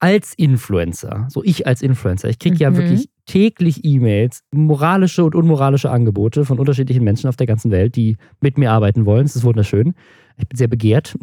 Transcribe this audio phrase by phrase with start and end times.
[0.00, 2.60] als Influencer, so ich als Influencer, ich kriege mhm.
[2.60, 7.94] ja wirklich täglich E-Mails, moralische und unmoralische Angebote von unterschiedlichen Menschen auf der ganzen Welt,
[7.94, 9.24] die mit mir arbeiten wollen.
[9.24, 9.94] Das ist wunderschön.
[10.38, 11.16] Ich bin sehr begehrt.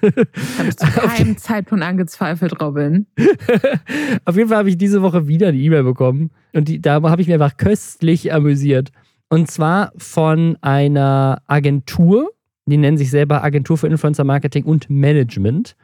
[0.00, 3.06] Habe ich zu keinem Zeitpunkt angezweifelt, Robin.
[4.24, 7.20] auf jeden Fall habe ich diese Woche wieder eine E-Mail bekommen und die, da habe
[7.20, 8.90] ich mir einfach köstlich amüsiert.
[9.28, 12.30] Und zwar von einer Agentur,
[12.66, 15.76] die nennen sich selber Agentur für Influencer Marketing und Management.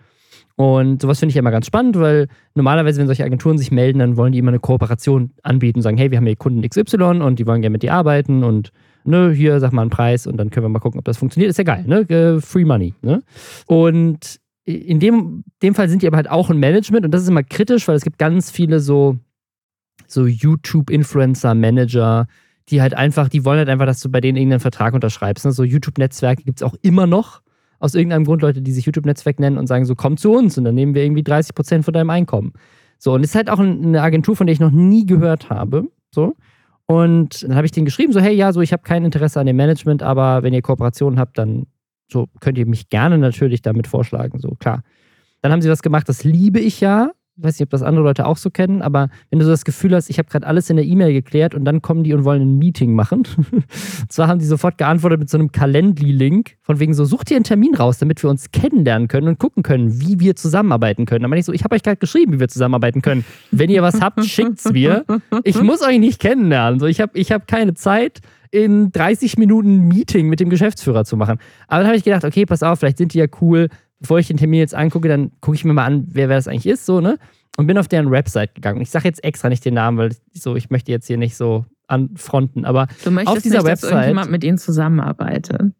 [0.56, 3.98] Und sowas finde ich ja immer ganz spannend, weil normalerweise, wenn solche Agenturen sich melden,
[3.98, 7.38] dann wollen die immer eine Kooperation anbieten sagen, hey, wir haben hier Kunden XY und
[7.38, 8.72] die wollen gerne mit dir arbeiten und
[9.04, 11.50] ne, hier sag mal einen Preis und dann können wir mal gucken, ob das funktioniert.
[11.50, 12.40] Ist ja geil, ne?
[12.40, 12.94] Free Money.
[13.02, 13.22] Ne?
[13.66, 17.28] Und in dem, dem Fall sind die aber halt auch ein Management und das ist
[17.28, 19.16] immer kritisch, weil es gibt ganz viele so,
[20.06, 22.26] so YouTube-Influencer-Manager,
[22.68, 25.44] die halt einfach, die wollen halt einfach, dass du bei denen irgendeinen Vertrag unterschreibst.
[25.44, 25.52] Ne?
[25.52, 27.40] So YouTube-Netzwerke gibt es auch immer noch
[27.80, 30.64] aus irgendeinem Grund Leute, die sich YouTube-Netzwerk nennen und sagen so, komm zu uns und
[30.64, 32.52] dann nehmen wir irgendwie 30 Prozent von deinem Einkommen.
[32.98, 35.88] So, und es ist halt auch eine Agentur, von der ich noch nie gehört habe.
[36.14, 36.36] So.
[36.86, 39.46] Und dann habe ich denen geschrieben, so, hey, ja, so, ich habe kein Interesse an
[39.46, 41.66] dem Management, aber wenn ihr Kooperationen habt, dann
[42.10, 44.38] so könnt ihr mich gerne natürlich damit vorschlagen.
[44.40, 44.82] So, klar.
[45.40, 47.12] Dann haben sie was gemacht, das liebe ich ja
[47.42, 49.94] weiß nicht, ob das andere Leute auch so kennen, aber wenn du so das Gefühl
[49.94, 52.42] hast, ich habe gerade alles in der E-Mail geklärt und dann kommen die und wollen
[52.42, 53.22] ein Meeting machen.
[53.52, 57.36] und zwar haben die sofort geantwortet mit so einem Calendly-Link, von wegen so, such dir
[57.36, 61.22] einen Termin raus, damit wir uns kennenlernen können und gucken können, wie wir zusammenarbeiten können.
[61.22, 63.24] Dann meine ich so, ich habe euch gerade geschrieben, wie wir zusammenarbeiten können.
[63.50, 65.04] Wenn ihr was habt, schickt's mir.
[65.44, 66.80] Ich muss euch nicht kennenlernen.
[66.80, 71.16] So, ich habe ich hab keine Zeit in 30 Minuten Meeting mit dem Geschäftsführer zu
[71.16, 71.38] machen.
[71.68, 73.68] Aber dann habe ich gedacht, okay, pass auf, vielleicht sind die ja cool,
[74.00, 76.48] bevor ich den Termin jetzt angucke, dann gucke ich mir mal an, wer, wer das
[76.48, 77.18] eigentlich ist, so, ne?
[77.56, 78.80] Und bin auf deren Website gegangen.
[78.80, 81.66] Ich sage jetzt extra nicht den Namen, weil so, ich möchte jetzt hier nicht so
[81.88, 83.90] anfronten, aber du möchtest auf dieser nicht, Website.
[83.90, 85.72] Dass irgendjemand mit ihnen zusammenarbeitet.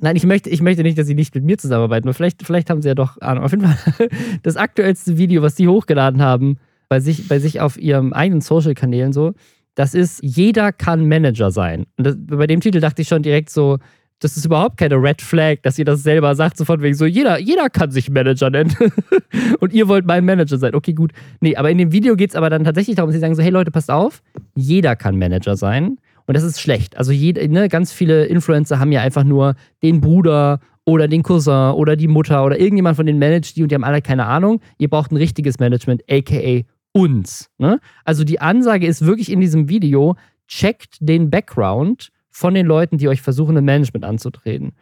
[0.00, 2.08] Nein, ich möchte, ich möchte nicht, dass sie nicht mit mir zusammenarbeiten.
[2.08, 3.44] Aber vielleicht, vielleicht haben sie ja doch Ahnung.
[3.44, 4.08] Auf jeden Fall
[4.42, 9.12] das aktuellste Video, was sie hochgeladen haben, bei sich, bei sich auf ihrem eigenen Social-Kanälen
[9.12, 9.34] so,
[9.74, 11.86] das ist, jeder kann Manager sein.
[11.96, 13.78] Und das, bei dem Titel dachte ich schon direkt so,
[14.24, 17.06] das ist überhaupt keine Red Flag, dass ihr das selber sagt, so von wegen so,
[17.06, 18.74] jeder, jeder kann sich Manager nennen.
[19.60, 20.74] und ihr wollt mein Manager sein.
[20.74, 21.12] Okay, gut.
[21.40, 23.50] Nee, aber in dem Video geht es aber dann tatsächlich darum, sie sagen so, hey
[23.50, 24.22] Leute, passt auf,
[24.54, 25.98] jeder kann Manager sein.
[26.26, 26.96] Und das ist schlecht.
[26.96, 31.72] Also jede, ne, ganz viele Influencer haben ja einfach nur den Bruder oder den Cousin
[31.72, 34.60] oder die Mutter oder irgendjemand von denen managt die und die haben alle keine Ahnung.
[34.78, 36.62] Ihr braucht ein richtiges Management, aka
[36.92, 37.48] uns.
[37.58, 37.80] Ne?
[38.04, 40.16] Also die Ansage ist wirklich in diesem Video,
[40.46, 44.72] checkt den Background von den Leuten, die euch versuchen, ein Management anzutreten.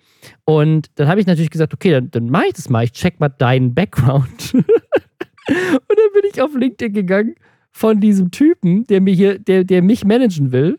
[0.45, 2.85] Und dann habe ich natürlich gesagt, okay, dann, dann mache ich das mal.
[2.85, 4.55] Ich check mal deinen Background.
[4.55, 7.35] und dann bin ich auf LinkedIn gegangen
[7.73, 10.79] von diesem Typen, der mir hier, der, der mich managen will.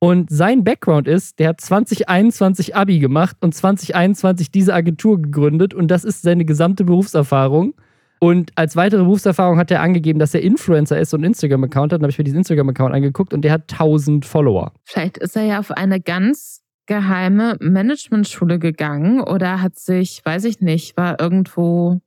[0.00, 5.88] Und sein Background ist, der hat 2021 Abi gemacht und 2021 diese Agentur gegründet und
[5.88, 7.74] das ist seine gesamte Berufserfahrung.
[8.20, 12.00] Und als weitere Berufserfahrung hat er angegeben, dass er Influencer ist und einen Instagram-Account hat.
[12.00, 14.72] Dann habe ich mir diesen Instagram-Account angeguckt und der hat 1000 Follower.
[14.84, 20.60] Vielleicht ist er ja auf eine ganz geheime Managementschule gegangen oder hat sich, weiß ich
[20.60, 22.00] nicht, war irgendwo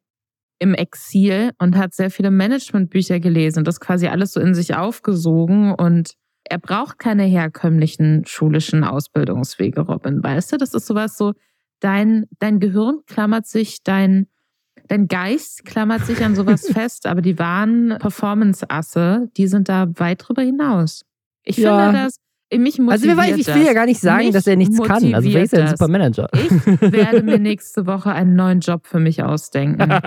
[0.59, 4.75] im Exil und hat sehr viele Managementbücher gelesen und das quasi alles so in sich
[4.75, 6.13] aufgesogen und
[6.49, 10.23] er braucht keine herkömmlichen schulischen Ausbildungswege, Robin.
[10.23, 11.33] Weißt du, das ist sowas so,
[11.79, 14.27] dein, dein Gehirn klammert sich dein
[14.87, 20.27] Dein Geist klammert sich an sowas fest, aber die wahren Performance-Asse, die sind da weit
[20.27, 21.03] drüber hinaus.
[21.43, 21.85] Ich ja.
[21.85, 22.17] finde das,
[22.55, 25.13] mich motiviert Also ich will ja gar nicht sagen, mich dass er nichts kann.
[25.13, 26.29] Also wer ist ja ein super Manager?
[26.33, 29.89] Ich werde mir nächste Woche einen neuen Job für mich ausdenken.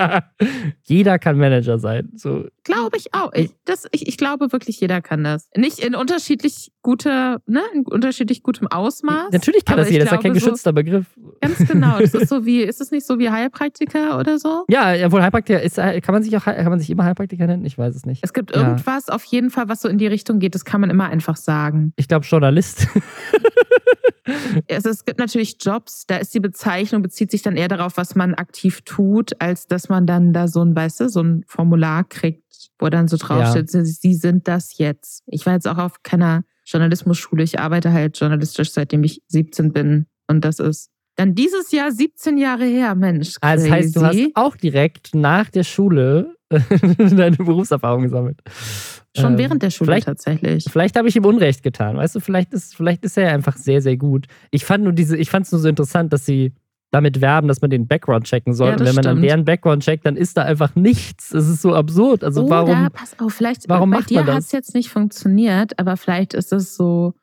[0.85, 2.11] jeder kann Manager sein.
[2.15, 2.47] So.
[2.65, 3.33] Glaube ich auch.
[3.35, 5.49] Ich, das, ich, ich glaube wirklich, jeder kann das.
[5.57, 9.33] Nicht in unterschiedlich guter, ne, in unterschiedlich gutem Ausmaß.
[9.33, 11.07] Natürlich kann das jeder, das ist ja kein geschützter Begriff.
[11.41, 11.99] Ganz genau.
[12.11, 14.65] Das ist so wie, ist es nicht so wie Heilpraktiker oder so?
[14.69, 17.65] Ja, obwohl Heilpraktiker ist, kann man sich auch, kann man sich immer Heilpraktiker nennen?
[17.65, 18.25] Ich weiß es nicht.
[18.25, 19.15] Es gibt irgendwas ja.
[19.15, 21.93] auf jeden Fall, was so in die Richtung geht, das kann man immer einfach sagen.
[21.97, 22.87] Ich glaube Journalist.
[24.71, 28.15] also es gibt natürlich Jobs, da ist die Bezeichnung, bezieht sich dann eher darauf, was
[28.15, 32.05] man aktiv tut, als dass man dann da so ein, weißt du, so ein Formular
[32.05, 33.85] kriegt, wo dann so draufsteht, ja.
[33.85, 35.23] sie sind das jetzt.
[35.27, 37.43] Ich war jetzt auch auf keiner Journalismusschule.
[37.43, 40.07] Ich arbeite halt journalistisch, seitdem ich 17 bin.
[40.29, 43.35] Und das ist dann dieses Jahr 17 Jahre her, Mensch.
[43.35, 43.39] Crazy.
[43.41, 48.41] Also das heißt, du hast auch direkt nach der Schule deine Berufserfahrung gesammelt.
[49.17, 50.67] Schon ähm, während der Schule tatsächlich.
[50.71, 51.97] Vielleicht habe ich ihm Unrecht getan.
[51.97, 54.27] Weißt du, vielleicht ist, vielleicht ist er einfach sehr, sehr gut.
[54.51, 56.53] Ich fand nur diese, ich fand es nur so interessant, dass sie
[56.93, 58.69] damit werben, dass man den Background checken soll.
[58.69, 61.33] Ja, und wenn man dann deren Background checkt, dann ist da einfach nichts.
[61.33, 62.25] Es ist so absurd.
[62.25, 62.89] Also Oder, warum?
[62.93, 66.53] pass auf, vielleicht warum bei macht dir hat es jetzt nicht funktioniert, aber vielleicht ist
[66.53, 67.15] es so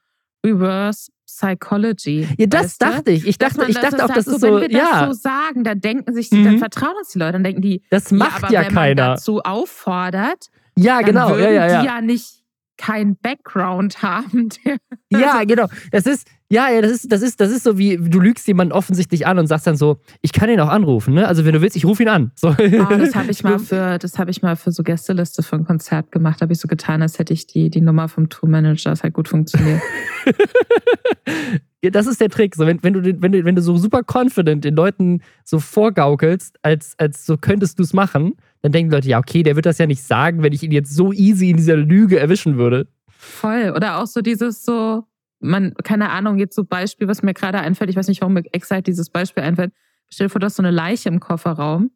[0.45, 2.27] Reverse Psychology.
[2.37, 3.27] Ja, das dachte ich.
[3.27, 5.05] Ich dachte, man, ich dachte auch, das ist so, wenn wir ja.
[5.05, 6.45] das so sagen, dann denken sich die, mhm.
[6.45, 9.07] dann vertrauen uns die Leute, dann denken die, das macht ja, ja wenn keiner.
[9.07, 10.47] Man dazu auffordert,
[10.77, 11.81] ja, genau, dann würden ja, ja, ja.
[11.81, 12.37] die ja nicht
[12.77, 14.49] keinen Background haben.
[15.09, 15.67] ja, genau.
[15.91, 18.71] Das ist, ja, ja, das ist, das ist, das ist so wie, du lügst jemanden
[18.71, 21.27] offensichtlich an und sagst dann so, ich kann ihn auch anrufen, ne?
[21.27, 22.31] Also wenn du willst, ich rufe ihn an.
[22.35, 22.49] So.
[22.49, 25.65] Oh, das habe ich mal für, das habe ich mal für so Gästeliste für ein
[25.65, 26.41] Konzert gemacht.
[26.41, 28.91] Habe ich so getan, als hätte ich die, die Nummer vom Tourmanager.
[28.91, 29.81] Das hat gut funktioniert.
[31.83, 32.55] ja, das ist der Trick.
[32.55, 36.57] So, wenn, wenn, du, wenn, du, wenn du so super confident den Leuten so vorgaukelst,
[36.61, 39.77] als, als so könntest du es machen, dann denken Leute, ja, okay, der wird das
[39.77, 42.87] ja nicht sagen, wenn ich ihn jetzt so easy in dieser Lüge erwischen würde.
[43.07, 43.73] Voll.
[43.75, 45.03] Oder auch so dieses so,
[45.39, 48.43] man, keine Ahnung, jetzt so Beispiel, was mir gerade einfällt, ich weiß nicht, warum mir
[48.51, 49.71] exakt dieses Beispiel einfällt.
[50.09, 51.91] Stell dir vor, du hast so eine Leiche im Kofferraum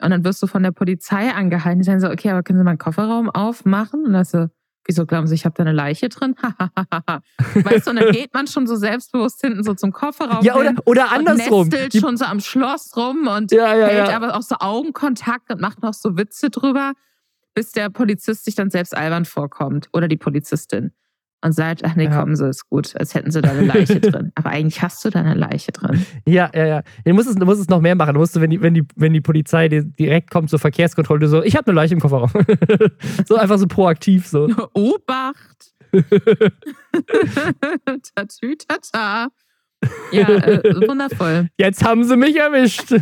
[0.00, 1.80] und dann wirst du von der Polizei angehalten.
[1.80, 4.04] Die sagen so, okay, aber können Sie mal einen Kofferraum aufmachen?
[4.04, 4.48] Und dann so,
[4.86, 6.34] wieso glauben Sie, ich habe da eine Leiche drin?
[7.54, 10.44] weißt du, und dann geht man schon so selbstbewusst hinten so zum Kofferraum.
[10.44, 11.62] Ja, oder, oder andersrum.
[11.62, 14.16] Und nestelt schon so am Schloss rum und ja, ja, hält ja.
[14.16, 16.92] aber auch so Augenkontakt und macht noch so Witze drüber,
[17.54, 19.88] bis der Polizist sich dann selbst albern vorkommt.
[19.92, 20.92] Oder die Polizistin.
[21.42, 22.18] Und sagt, ach nee, Ja.
[22.18, 24.32] kommen Sie, ist gut, als hätten Sie da eine Leiche drin.
[24.34, 26.04] Aber eigentlich hast du da eine Leiche drin.
[26.26, 26.82] Ja, ja, ja.
[27.04, 28.14] Du musst es, du musst es noch mehr machen.
[28.14, 31.20] Du musst, du, wenn, die, wenn, die, wenn die Polizei dir direkt kommt zur Verkehrskontrolle,
[31.20, 32.30] du so, ich habe eine Leiche im Kofferraum.
[33.26, 34.48] so einfach so proaktiv so.
[34.74, 35.72] Obacht!
[38.14, 39.28] Tatü, tata.
[40.10, 41.48] Ja, äh, wundervoll.
[41.58, 42.92] Jetzt haben sie mich erwischt.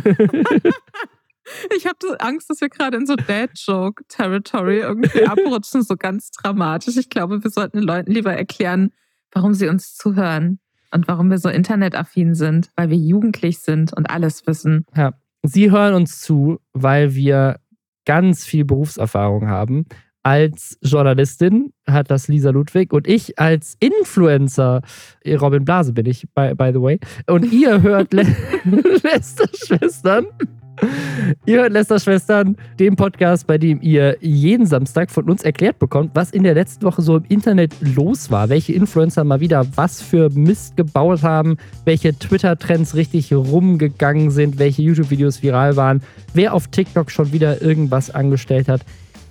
[1.75, 6.97] Ich habe Angst, dass wir gerade in so Dad-Joke-Territory irgendwie abrutschen, so ganz dramatisch.
[6.97, 8.91] Ich glaube, wir sollten den Leuten lieber erklären,
[9.31, 10.59] warum sie uns zuhören
[10.91, 14.85] und warum wir so internetaffin sind, weil wir jugendlich sind und alles wissen.
[14.95, 15.13] Ja.
[15.43, 17.59] Sie hören uns zu, weil wir
[18.05, 19.85] ganz viel Berufserfahrung haben.
[20.23, 24.81] Als Journalistin hat das Lisa Ludwig und ich als Influencer,
[25.23, 26.99] eh, Robin Blase bin ich, by, by the way.
[27.27, 28.25] Und ihr hört Le
[29.03, 30.25] Lästerschwestern.
[31.45, 36.31] Ihr hört Lästerschwestern, dem Podcast, bei dem ihr jeden Samstag von uns erklärt bekommt, was
[36.31, 40.29] in der letzten Woche so im Internet los war, welche Influencer mal wieder was für
[40.31, 46.01] Mist gebaut haben, welche Twitter-Trends richtig rumgegangen sind, welche YouTube-Videos viral waren,
[46.33, 48.81] wer auf TikTok schon wieder irgendwas angestellt hat.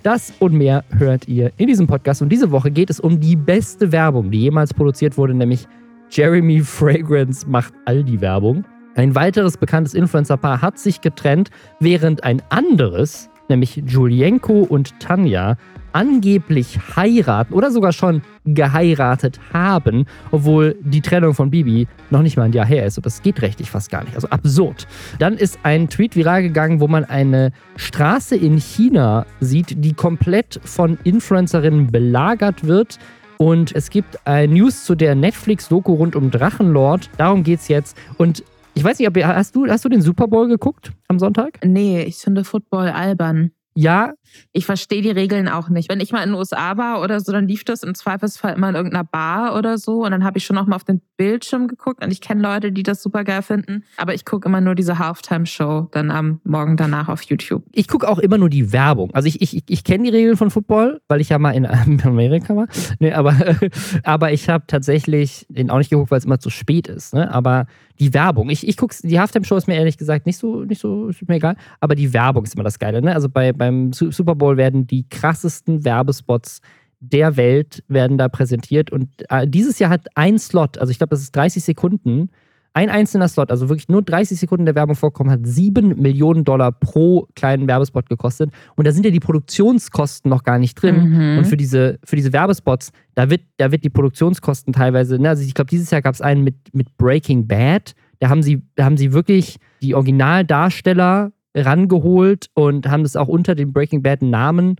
[0.03, 2.21] Das und mehr hört ihr in diesem Podcast.
[2.21, 5.67] Und diese Woche geht es um die beste Werbung, die jemals produziert wurde, nämlich
[6.11, 8.63] Jeremy Fragrance macht Aldi Werbung.
[8.95, 11.49] Ein weiteres bekanntes Influencer-Paar hat sich getrennt,
[11.81, 15.57] während ein anderes, nämlich Julienko und Tanja,
[15.91, 22.43] angeblich heiraten oder sogar schon geheiratet haben, obwohl die Trennung von Bibi noch nicht mal
[22.43, 22.97] ein Jahr her ist.
[22.97, 24.15] Und das geht rechtlich fast gar nicht.
[24.15, 24.87] Also absurd.
[25.19, 30.59] Dann ist ein Tweet viral gegangen, wo man eine Straße in China sieht, die komplett
[30.63, 32.97] von Influencerinnen belagert wird.
[33.37, 37.09] Und es gibt ein News zu der Netflix-Doku rund um Drachenlord.
[37.17, 37.97] Darum geht's jetzt.
[38.17, 38.43] Und
[38.75, 41.59] ich weiß nicht, ob ihr, hast du, hast du den Super Bowl geguckt am Sonntag?
[41.63, 43.51] Nee, ich finde Football albern.
[43.77, 44.13] Ja,
[44.53, 45.89] Ich verstehe die Regeln auch nicht.
[45.89, 48.69] Wenn ich mal in den USA war oder so, dann lief das im Zweifelsfall immer
[48.69, 50.05] in irgendeiner Bar oder so.
[50.05, 52.03] Und dann habe ich schon noch mal auf den Bildschirm geguckt.
[52.03, 53.83] Und ich kenne Leute, die das super geil finden.
[53.97, 57.63] Aber ich gucke immer nur diese Halftime-Show dann am Morgen danach auf YouTube.
[57.73, 59.11] ich gucke auch immer nur die Werbung.
[59.13, 61.65] Also ich, ich, ich kenne die Regeln von Football, weil ich ja mal in
[62.03, 62.67] Amerika war.
[62.99, 63.35] Nee, aber,
[64.03, 67.13] aber ich habe tatsächlich den auch nicht geguckt, weil es immer zu spät ist.
[67.13, 67.29] Ne?
[67.33, 67.67] Aber
[67.99, 71.07] die Werbung, ich, ich gucke, die Halftime-Show ist mir ehrlich gesagt nicht so, nicht so,
[71.07, 71.55] ist mir egal.
[71.79, 73.01] Aber die Werbung ist immer das Geile.
[73.01, 73.13] Ne?
[73.13, 76.61] Also bei, beim Su- Super Bowl werden die krassesten Werbespots
[76.99, 78.91] der Welt werden da präsentiert.
[78.91, 82.29] Und äh, dieses Jahr hat ein Slot, also ich glaube, das ist 30 Sekunden,
[82.75, 86.73] ein einzelner Slot, also wirklich nur 30 Sekunden der Werbung vorkommen, hat 7 Millionen Dollar
[86.73, 88.51] pro kleinen Werbespot gekostet.
[88.75, 91.09] Und da sind ja die Produktionskosten noch gar nicht drin.
[91.09, 91.37] Mhm.
[91.37, 95.41] Und für diese, für diese Werbespots, da wird, da wird die Produktionskosten teilweise, ne, also
[95.43, 97.93] ich glaube, dieses Jahr gab es einen mit, mit Breaking Bad.
[98.19, 103.55] Da haben sie, da haben sie wirklich die Originaldarsteller rangeholt und haben das auch unter
[103.55, 104.75] dem Breaking Bad Namen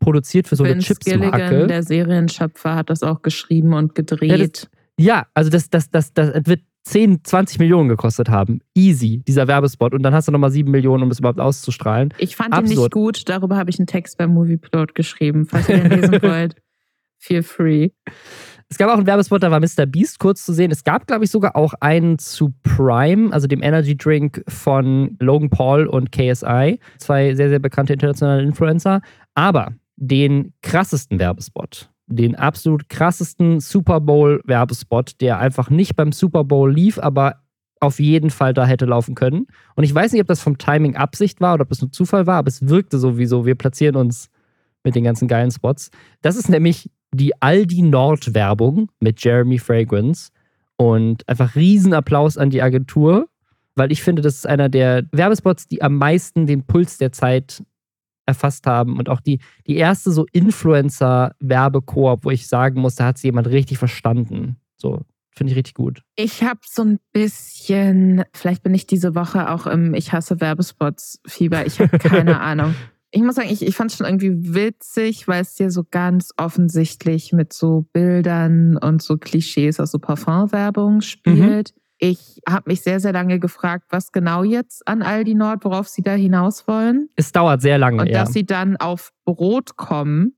[0.00, 1.36] produziert für so eine Vince Chips-Marke.
[1.36, 4.68] Gilligan, der Serienschöpfer, hat das auch geschrieben und gedreht.
[4.98, 8.60] Ja, also das, das, das, das wird 10, 20 Millionen gekostet haben.
[8.74, 9.92] Easy, dieser Werbespot.
[9.92, 12.14] Und dann hast du nochmal 7 Millionen, um es überhaupt auszustrahlen.
[12.18, 12.78] ich fand ihn absurd.
[12.78, 13.28] nicht gut.
[13.28, 15.46] Darüber habe ich einen Text beim Movieplot geschrieben.
[15.46, 16.54] Falls ihr den lesen wollt,
[17.18, 17.90] feel free.
[18.68, 19.86] Es gab auch einen Werbespot, da war Mr.
[19.86, 20.70] Beast kurz zu sehen.
[20.70, 25.50] Es gab, glaube ich, sogar auch einen zu Prime, also dem Energy Drink von Logan
[25.50, 26.78] Paul und KSI.
[26.98, 29.00] Zwei sehr, sehr bekannte internationale Influencer.
[29.34, 36.72] Aber den krassesten Werbespot, den absolut krassesten Super Bowl-Werbespot, der einfach nicht beim Super Bowl
[36.72, 37.42] lief, aber
[37.80, 39.46] auf jeden Fall da hätte laufen können.
[39.74, 42.26] Und ich weiß nicht, ob das vom Timing Absicht war oder ob es nur Zufall
[42.26, 43.44] war, aber es wirkte sowieso.
[43.44, 44.30] Wir platzieren uns
[44.84, 45.90] mit den ganzen geilen Spots.
[46.22, 50.30] Das ist nämlich die Aldi Nord Werbung mit Jeremy Fragrance.
[50.76, 53.28] Und einfach Riesenapplaus an die Agentur,
[53.76, 57.62] weil ich finde, das ist einer der Werbespots, die am meisten den Puls der Zeit
[58.26, 63.18] erfasst haben und auch die, die erste so Influencer-Werbekoop, wo ich sagen muss, da hat
[63.18, 64.56] sie jemand richtig verstanden.
[64.76, 66.02] So, finde ich richtig gut.
[66.16, 71.66] Ich habe so ein bisschen, vielleicht bin ich diese Woche auch im Ich hasse Werbespots-Fieber.
[71.66, 72.74] Ich habe keine Ahnung.
[73.12, 76.32] Ich muss sagen, ich, ich fand es schon irgendwie witzig, weil es dir so ganz
[76.36, 81.72] offensichtlich mit so Bildern und so Klischees aus so Parfumwerbung spielt.
[81.74, 81.80] Mhm.
[81.98, 86.02] Ich habe mich sehr, sehr lange gefragt, was genau jetzt an Aldi Nord, worauf sie
[86.02, 87.08] da hinaus wollen.
[87.16, 88.02] Es dauert sehr lange.
[88.02, 88.20] Und ja.
[88.20, 90.36] dass sie dann auf Brot kommen,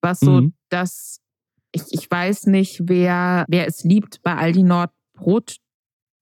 [0.00, 0.54] was so mhm.
[0.68, 1.20] das,
[1.72, 5.56] ich, ich weiß nicht, wer, wer es liebt, bei Aldi Nord Brot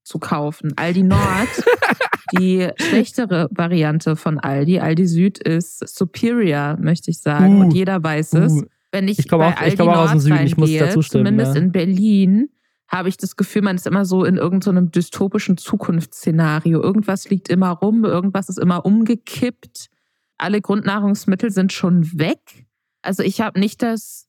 [0.04, 0.73] zu kaufen.
[0.76, 1.49] Aldi Nord,
[2.38, 7.59] die schlechtere Variante von Aldi, Aldi Süd ist superior, möchte ich sagen.
[7.59, 8.52] Uh, Und jeder weiß es.
[8.52, 8.62] Uh.
[8.90, 11.61] Wenn ich, ich bei auch, Nord aus dem Süden, ich muss dazu stimmen, zumindest ja.
[11.61, 12.49] in Berlin,
[12.88, 16.83] habe ich das Gefühl, man ist immer so in irgendeinem so dystopischen Zukunftsszenario.
[16.83, 19.90] Irgendwas liegt immer rum, irgendwas ist immer umgekippt.
[20.38, 22.66] Alle Grundnahrungsmittel sind schon weg.
[23.02, 24.28] Also ich habe nicht das,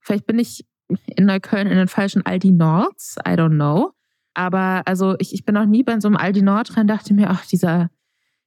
[0.00, 0.66] vielleicht bin ich
[1.06, 3.92] in Neukölln in den falschen Aldi Nords, I don't know.
[4.34, 7.30] Aber also ich, ich bin noch nie bei so einem Aldi Nord rein, dachte mir,
[7.30, 7.90] ach, dieser,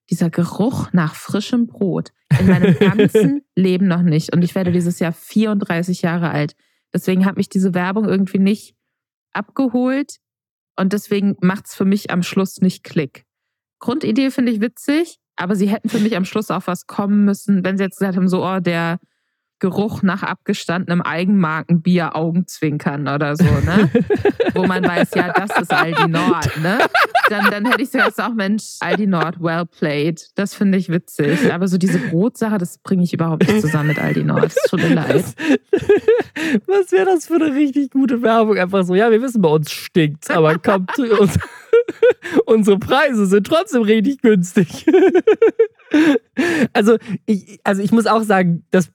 [0.10, 2.12] dieser Geruch nach frischem Brot.
[2.38, 4.34] In meinem ganzen Leben noch nicht.
[4.34, 6.56] Und ich werde dieses Jahr 34 Jahre alt.
[6.94, 8.76] Deswegen hat mich diese Werbung irgendwie nicht
[9.34, 10.18] abgeholt
[10.78, 13.26] und deswegen macht es für mich am Schluss nicht Klick.
[13.80, 17.64] Grundidee finde ich witzig, aber sie hätten für mich am Schluss auch was kommen müssen,
[17.66, 19.00] wenn sie jetzt gesagt haben, so, oh, der
[19.64, 23.90] Geruch nach abgestandenem Eigenmarkenbier Augenzwinkern oder so, ne?
[24.54, 26.80] Wo man weiß, ja, das ist Aldi Nord, ne?
[27.30, 30.32] Dann, dann hätte ich so gesagt, auch Mensch, Aldi Nord, well played.
[30.36, 31.54] Das finde ich witzig.
[31.54, 34.44] Aber so diese Brotsache, das bringe ich überhaupt nicht zusammen mit Aldi Nord.
[34.44, 35.24] Das tut mir leid.
[36.68, 38.58] Was wäre das für eine richtig gute Werbung?
[38.58, 41.38] Einfach so, ja, wir wissen, bei uns stinkt's, aber kommt zu uns.
[42.46, 44.86] Unsere Preise sind trotzdem richtig günstig.
[46.74, 48.92] also, ich, also ich muss auch sagen, das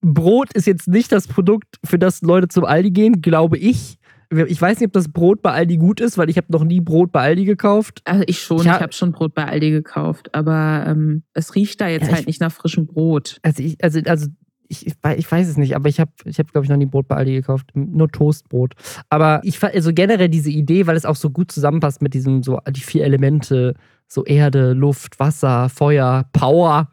[0.00, 3.98] Brot ist jetzt nicht das Produkt, für das Leute zum Aldi gehen, glaube ich.
[4.30, 6.80] Ich weiß nicht, ob das Brot bei Aldi gut ist, weil ich habe noch nie
[6.80, 8.02] Brot bei Aldi gekauft.
[8.04, 11.80] Also ich schon, ich, ich habe schon Brot bei Aldi gekauft, aber ähm, es riecht
[11.80, 13.38] da jetzt ja, halt ich, nicht nach frischem Brot.
[13.42, 14.28] Also ich, also, also
[14.68, 17.08] ich, ich, weiß es nicht, aber ich habe, ich hab, glaube ich, noch nie Brot
[17.08, 17.70] bei Aldi gekauft.
[17.74, 18.74] Nur Toastbrot.
[19.08, 22.60] Aber ich also generell diese Idee, weil es auch so gut zusammenpasst mit diesem, so
[22.70, 23.74] die vier Elemente,
[24.06, 26.90] so Erde, Luft, Wasser, Feuer, Power.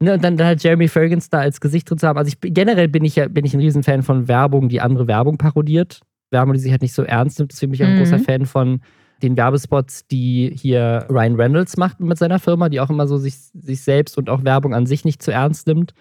[0.00, 2.18] Ne, und dann, halt Jeremy Fergans da als Gesicht drin zu haben.
[2.18, 5.36] Also ich, generell bin ich ja bin ich ein Riesenfan von Werbung, die andere Werbung
[5.36, 6.00] parodiert.
[6.30, 7.52] Werbung, die sich halt nicht so ernst nimmt.
[7.52, 7.98] Deswegen bin ich auch ein mhm.
[7.98, 8.80] großer Fan von
[9.22, 13.34] den Werbespots, die hier Ryan Reynolds macht mit seiner Firma, die auch immer so sich,
[13.36, 15.92] sich selbst und auch Werbung an sich nicht zu ernst nimmt.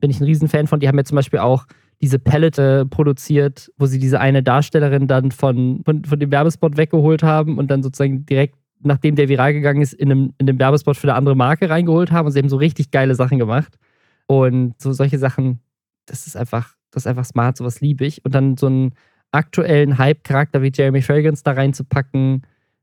[0.00, 0.80] Bin ich ein Riesenfan von.
[0.80, 1.66] Die haben ja zum Beispiel auch
[2.02, 7.22] diese Palette produziert, wo sie diese eine Darstellerin dann von, von, von dem Werbespot weggeholt
[7.22, 10.96] haben und dann sozusagen direkt nachdem der viral gegangen ist, in einem, in einem Werbespot
[10.96, 13.78] für eine andere Marke reingeholt haben und sie haben so richtig geile Sachen gemacht.
[14.26, 15.60] Und so solche Sachen,
[16.06, 18.24] das ist einfach, das ist einfach smart, sowas liebe ich.
[18.24, 18.94] Und dann so einen
[19.30, 22.42] aktuellen Hype-Charakter wie Jeremy Fragrance da reinzupacken,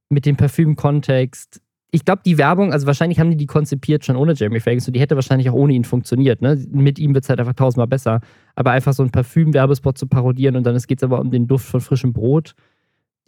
[0.09, 1.61] mit dem Parfüm-Kontext.
[1.95, 4.95] Ich glaube, die Werbung, also wahrscheinlich haben die die konzipiert schon ohne Jeremy Fragrance und
[4.95, 6.41] die hätte wahrscheinlich auch ohne ihn funktioniert.
[6.41, 6.61] Ne?
[6.71, 8.21] Mit ihm wird es halt einfach tausendmal besser.
[8.55, 11.67] Aber einfach so einen Parfüm-Werbespot zu parodieren und dann geht es aber um den Duft
[11.67, 12.55] von frischem Brot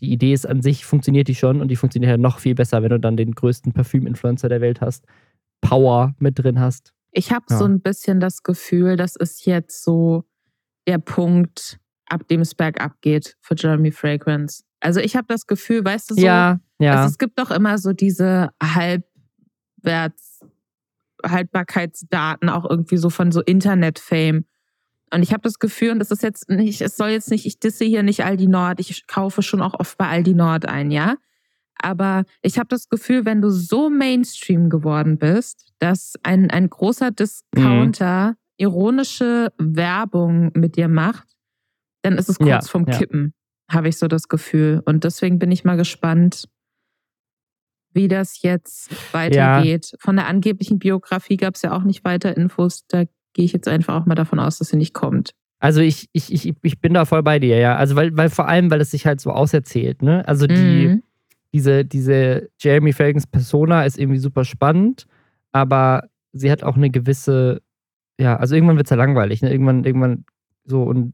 [0.01, 2.83] die Idee ist an sich, funktioniert die schon und die funktioniert ja noch viel besser,
[2.83, 5.05] wenn du dann den größten Parfüm-Influencer der Welt hast,
[5.61, 6.93] Power mit drin hast.
[7.11, 7.57] Ich habe ja.
[7.57, 10.25] so ein bisschen das Gefühl, das ist jetzt so
[10.87, 14.63] der Punkt, ab dem es bergab geht für Jeremy Fragrance.
[14.81, 16.95] Also ich habe das Gefühl, weißt du so, ja, ja.
[16.95, 20.35] Also es gibt doch immer so diese Halbwerts
[21.23, 24.45] Haltbarkeitsdaten auch irgendwie so von so Internet-Fame.
[25.13, 27.59] Und ich habe das Gefühl, und das ist jetzt nicht, es soll jetzt nicht, ich
[27.59, 31.15] disse hier nicht Aldi Nord, ich kaufe schon auch oft bei Aldi Nord ein, ja.
[31.77, 37.11] Aber ich habe das Gefühl, wenn du so Mainstream geworden bist, dass ein, ein großer
[37.11, 38.35] Discounter mhm.
[38.57, 41.27] ironische Werbung mit dir macht,
[42.01, 42.97] dann ist es kurz ja, vorm ja.
[42.97, 43.33] Kippen,
[43.69, 44.81] habe ich so das Gefühl.
[44.85, 46.45] Und deswegen bin ich mal gespannt,
[47.95, 49.89] wie das jetzt weitergeht.
[49.91, 49.97] Ja.
[49.99, 52.85] Von der angeblichen Biografie gab es ja auch nicht weiter Infos.
[52.87, 55.31] Da gehe ich jetzt einfach auch mal davon aus, dass sie nicht kommt.
[55.59, 57.75] Also ich, ich, ich, ich bin da voll bei dir, ja.
[57.75, 60.27] Also weil, weil vor allem, weil es sich halt so auserzählt, ne?
[60.27, 61.03] Also die, mhm.
[61.53, 65.07] diese, diese Jeremy Felgens Persona ist irgendwie super spannend,
[65.53, 67.61] aber sie hat auch eine gewisse,
[68.19, 69.51] ja, also irgendwann wird es ja langweilig, ne?
[69.51, 70.25] Irgendwann, irgendwann
[70.65, 71.13] so und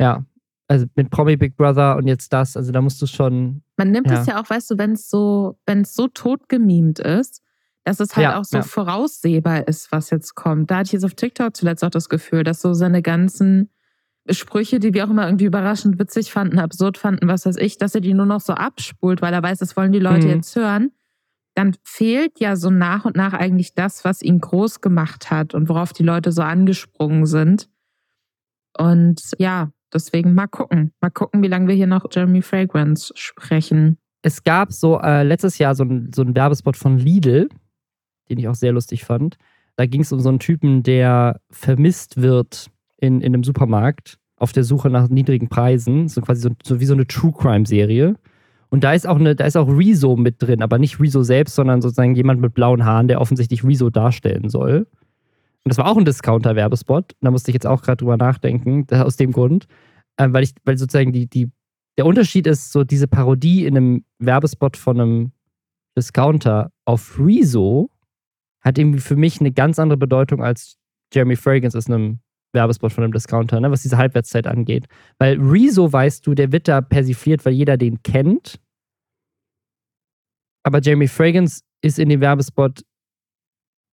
[0.00, 0.24] ja,
[0.68, 3.62] also mit Promi Big Brother und jetzt das, also da musst du schon.
[3.76, 4.20] Man nimmt ja.
[4.20, 7.42] es ja auch, weißt du, wenn es so, wenn es so tot gemimt ist,
[7.84, 8.62] dass es halt ja, auch so ja.
[8.64, 10.70] voraussehbar ist, was jetzt kommt.
[10.70, 13.70] Da hatte ich jetzt auf TikTok zuletzt auch das Gefühl, dass so seine ganzen
[14.28, 17.94] Sprüche, die wir auch immer irgendwie überraschend witzig fanden, absurd fanden, was weiß ich, dass
[17.94, 20.32] er die nur noch so abspult, weil er weiß, das wollen die Leute mhm.
[20.32, 20.90] jetzt hören,
[21.54, 25.68] dann fehlt ja so nach und nach eigentlich das, was ihn groß gemacht hat und
[25.68, 27.68] worauf die Leute so angesprungen sind.
[28.76, 30.92] Und ja, deswegen mal gucken.
[31.00, 33.98] Mal gucken, wie lange wir hier noch Jeremy Fragrance sprechen.
[34.22, 37.48] Es gab so äh, letztes Jahr so einen so Werbespot von Lidl,
[38.28, 39.36] den ich auch sehr lustig fand.
[39.76, 44.52] Da ging es um so einen Typen, der vermisst wird in, in einem Supermarkt auf
[44.52, 46.08] der Suche nach niedrigen Preisen.
[46.08, 48.16] So quasi so, so wie so eine True Crime-Serie.
[48.68, 51.54] Und da ist auch eine, da ist auch Rezo mit drin, aber nicht Rezo selbst,
[51.54, 54.86] sondern sozusagen jemand mit blauen Haaren, der offensichtlich Rezo darstellen soll.
[55.66, 57.16] Und das war auch ein Discounter-Werbespot.
[57.20, 59.66] Da musste ich jetzt auch gerade drüber nachdenken, aus dem Grund.
[60.16, 61.50] Äh, weil ich, weil sozusagen die, die,
[61.98, 65.32] der Unterschied ist, so diese Parodie in einem Werbespot von einem
[65.98, 67.90] Discounter auf Rezo
[68.60, 70.78] hat irgendwie für mich eine ganz andere Bedeutung als
[71.12, 72.20] Jeremy Fragrance ist einem
[72.52, 74.86] Werbespot von einem Discounter, ne, was diese Halbwertszeit angeht.
[75.18, 78.60] Weil Rezo, weißt du, der wird da persifliert, weil jeder den kennt.
[80.62, 82.82] Aber Jeremy Fragrance ist in dem Werbespot,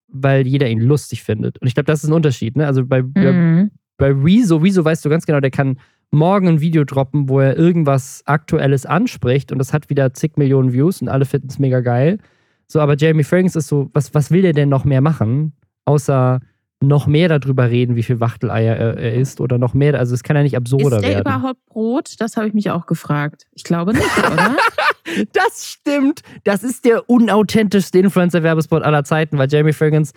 [0.08, 1.58] weil jeder ihn lustig findet.
[1.58, 2.56] Und ich glaube, das ist ein Unterschied.
[2.56, 2.66] Ne?
[2.66, 3.70] Also bei, mhm.
[3.96, 5.78] bei Rezo, Rezo weißt du ganz genau, der kann
[6.10, 10.72] morgen ein Video droppen, wo er irgendwas Aktuelles anspricht und das hat wieder zig Millionen
[10.72, 12.18] Views und alle finden es mega geil.
[12.66, 15.52] So, aber Jeremy Fragrance ist so, was, was will der denn noch mehr machen?
[15.84, 16.40] Außer
[16.80, 19.98] noch mehr darüber reden, wie viel Wachteleier er, er isst oder noch mehr.
[19.98, 21.04] Also es kann ja nicht absurder werden.
[21.04, 22.14] Ist der überhaupt Brot?
[22.18, 23.46] Das habe ich mich auch gefragt.
[23.52, 24.56] Ich glaube nicht, oder?
[25.32, 26.22] das stimmt.
[26.44, 30.12] Das ist der unauthentischste Influencer-Werbespot aller Zeiten, weil Jeremy Fragrance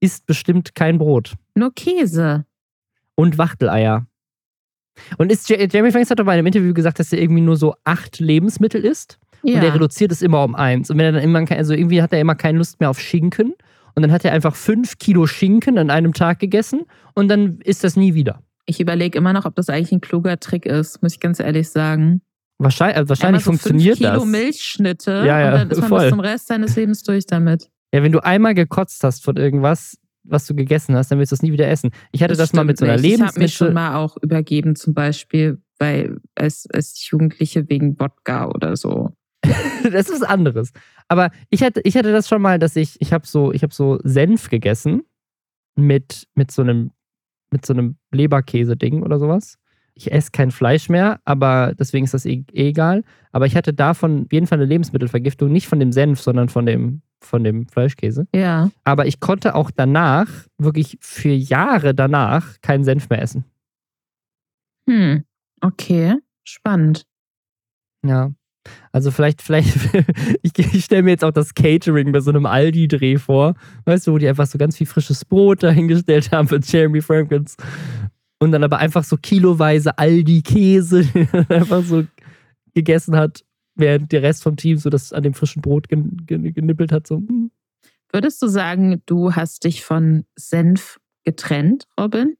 [0.00, 1.34] isst bestimmt kein Brot.
[1.54, 2.44] Nur Käse.
[3.14, 4.06] Und Wachteleier.
[5.18, 7.74] Und ist, Jeremy Fragrance hat doch bei einem Interview gesagt, dass er irgendwie nur so
[7.84, 9.18] acht Lebensmittel isst.
[9.42, 9.56] Ja.
[9.56, 10.90] Und er reduziert es immer um eins.
[10.90, 13.54] Und wenn er dann immer, also irgendwie hat er immer keine Lust mehr auf Schinken.
[13.94, 16.82] Und dann hat er einfach fünf Kilo Schinken an einem Tag gegessen
[17.14, 18.42] und dann ist das nie wieder.
[18.64, 21.68] Ich überlege immer noch, ob das eigentlich ein kluger Trick ist, muss ich ganz ehrlich
[21.68, 22.22] sagen.
[22.62, 24.28] Wahrscheinlich, also wahrscheinlich so funktioniert fünf Kilo das.
[24.28, 26.00] Milchschnitte ja, ja, und dann ist man voll.
[26.00, 27.70] bis zum Rest seines Lebens durch damit.
[27.92, 31.34] Ja, wenn du einmal gekotzt hast von irgendwas, was du gegessen hast, dann willst du
[31.34, 31.90] es nie wieder essen.
[32.12, 33.24] Ich hatte das, das mal mit so einer Lebensmittel.
[33.24, 38.46] Ich habe mich schon mal auch übergeben, zum Beispiel weil als, als Jugendliche wegen Wodka
[38.46, 39.10] oder so.
[39.42, 40.70] das ist was anderes.
[41.08, 43.74] Aber ich hatte, ich hatte das schon mal, dass ich, ich habe so, ich habe
[43.74, 45.02] so Senf gegessen
[45.74, 46.92] mit, mit so einem,
[47.50, 49.58] mit so einem Leberkäse-Ding oder sowas.
[49.94, 53.04] Ich esse kein Fleisch mehr, aber deswegen ist das eh, eh egal.
[53.30, 56.64] Aber ich hatte davon auf jeden Fall eine Lebensmittelvergiftung, nicht von dem Senf, sondern von
[56.64, 58.26] dem, von dem Fleischkäse.
[58.34, 58.70] Ja.
[58.84, 60.28] Aber ich konnte auch danach,
[60.58, 63.44] wirklich für Jahre danach, keinen Senf mehr essen.
[64.88, 65.24] Hm,
[65.60, 66.16] okay.
[66.44, 67.06] Spannend.
[68.04, 68.32] Ja.
[68.92, 69.74] Also vielleicht, vielleicht,
[70.42, 74.12] ich, ich stelle mir jetzt auch das Catering bei so einem Aldi-Dreh vor, weißt du,
[74.12, 77.56] wo die einfach so ganz viel frisches Brot dahingestellt haben für Jeremy Frankens
[78.42, 81.06] und dann aber einfach so kiloweise Aldi-Käse
[81.48, 82.04] einfach so
[82.74, 83.44] gegessen hat,
[83.76, 87.06] während der Rest vom Team so das an dem frischen Brot gen, gen, genippelt hat.
[87.06, 87.18] So.
[87.18, 87.52] Hm.
[88.10, 92.36] Würdest du sagen, du hast dich von Senf getrennt, Robin?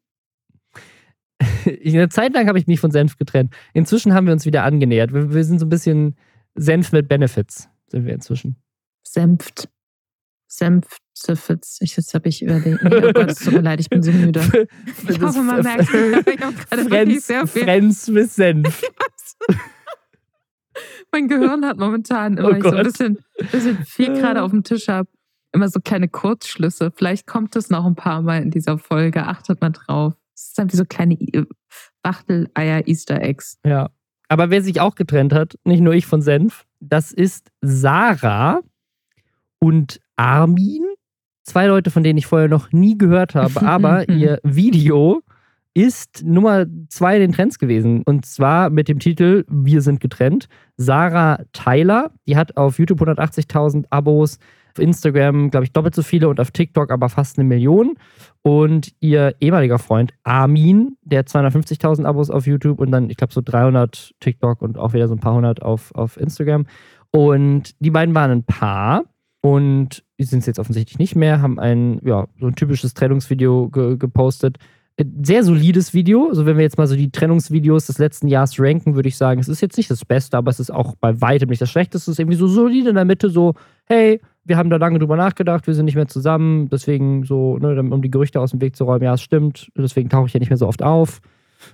[1.64, 3.54] Eine Zeit lang habe ich mich von Senf getrennt.
[3.72, 5.14] Inzwischen haben wir uns wieder angenähert.
[5.14, 6.16] Wir, wir sind so ein bisschen
[6.56, 8.56] Senf mit Benefits, sind wir inzwischen.
[9.04, 9.68] Senft.
[10.52, 11.78] Senfzifitz.
[11.80, 12.84] Ich, jetzt habe ich überlegt.
[12.84, 14.42] Nee, oh Gott, es tut mir leid, ich bin so müde.
[15.08, 17.62] Ich hoffe, man merkt, ich habe gerade wirklich sehr viel.
[17.62, 18.82] Friends mit Senf.
[21.12, 23.18] mein Gehirn hat momentan immer, oh ich so ein bisschen,
[23.50, 25.08] bisschen viel gerade auf dem Tisch habe,
[25.52, 26.92] immer so kleine Kurzschlüsse.
[26.94, 29.26] Vielleicht kommt es noch ein paar Mal in dieser Folge.
[29.26, 30.12] Achtet mal drauf.
[30.34, 31.16] Es ist wie so kleine
[32.02, 33.58] Wachteleier-Easter Eggs.
[33.64, 33.90] Ja.
[34.28, 38.60] Aber wer sich auch getrennt hat, nicht nur ich von Senf, das ist Sarah
[39.58, 40.82] und Armin.
[41.44, 45.22] Zwei Leute, von denen ich vorher noch nie gehört habe, aber ihr Video
[45.74, 48.02] ist Nummer zwei in den Trends gewesen.
[48.04, 50.48] Und zwar mit dem Titel Wir sind getrennt.
[50.76, 54.38] Sarah Tyler, die hat auf YouTube 180.000 Abos,
[54.74, 57.94] auf Instagram, glaube ich, doppelt so viele und auf TikTok aber fast eine Million.
[58.42, 63.32] Und ihr ehemaliger Freund Armin, der hat 250.000 Abos auf YouTube und dann, ich glaube,
[63.32, 66.66] so 300 TikTok und auch wieder so ein paar hundert auf, auf Instagram.
[67.10, 69.04] Und die beiden waren ein Paar
[69.42, 73.68] und die sind es jetzt offensichtlich nicht mehr, haben ein, ja, so ein typisches Trennungsvideo
[73.70, 74.56] ge gepostet.
[75.22, 76.28] Sehr solides Video.
[76.28, 79.40] Also, wenn wir jetzt mal so die Trennungsvideos des letzten Jahres ranken, würde ich sagen,
[79.40, 82.10] es ist jetzt nicht das Beste, aber es ist auch bei weitem nicht das Schlechteste.
[82.10, 83.54] Es ist irgendwie so solide in der Mitte, so,
[83.86, 87.80] hey, wir haben da lange drüber nachgedacht, wir sind nicht mehr zusammen, deswegen so, ne,
[87.80, 90.40] um die Gerüchte aus dem Weg zu räumen, ja, es stimmt, deswegen tauche ich ja
[90.40, 91.20] nicht mehr so oft auf.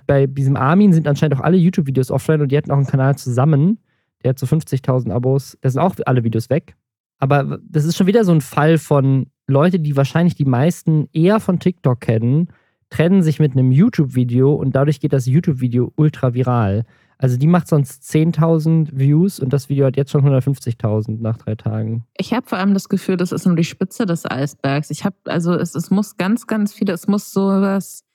[0.07, 3.15] Bei diesem Armin sind anscheinend auch alle YouTube-Videos offline und die hatten auch einen Kanal
[3.17, 3.79] zusammen.
[4.23, 5.57] Der hat so 50.000 Abos.
[5.61, 6.75] Da sind auch alle Videos weg.
[7.19, 11.39] Aber das ist schon wieder so ein Fall von Leute, die wahrscheinlich die meisten eher
[11.39, 12.47] von TikTok kennen,
[12.89, 16.85] trennen sich mit einem YouTube-Video und dadurch geht das YouTube-Video ultra viral.
[17.17, 21.55] Also die macht sonst 10.000 Views und das Video hat jetzt schon 150.000 nach drei
[21.55, 22.05] Tagen.
[22.17, 24.89] Ich habe vor allem das Gefühl, das ist nur die Spitze des Eisbergs.
[24.89, 28.05] Ich habe, also es, es muss ganz, ganz viele, es muss sowas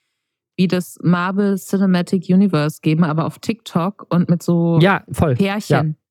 [0.57, 5.35] wie das Marvel Cinematic Universe geben, aber auf TikTok und mit so ja, voll.
[5.35, 5.89] Pärchen.
[5.89, 6.04] Ja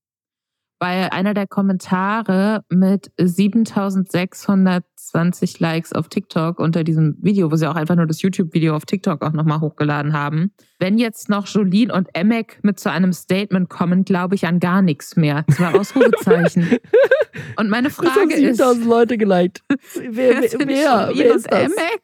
[0.78, 7.76] weil einer der Kommentare mit 7620 Likes auf TikTok unter diesem Video, wo sie auch
[7.76, 10.52] einfach nur das YouTube-Video auf TikTok auch nochmal hochgeladen haben.
[10.78, 14.82] Wenn jetzt noch Jolene und Emek mit zu einem Statement kommen, glaube ich an gar
[14.82, 15.44] nichts mehr.
[15.50, 16.78] Zwei Ausrufezeichen.
[17.56, 18.58] und meine Frage ist.
[18.58, 19.62] 7000 Leute geliked.
[19.94, 21.62] Wer, wer, wer, wer ist das?
[21.62, 22.02] Emek?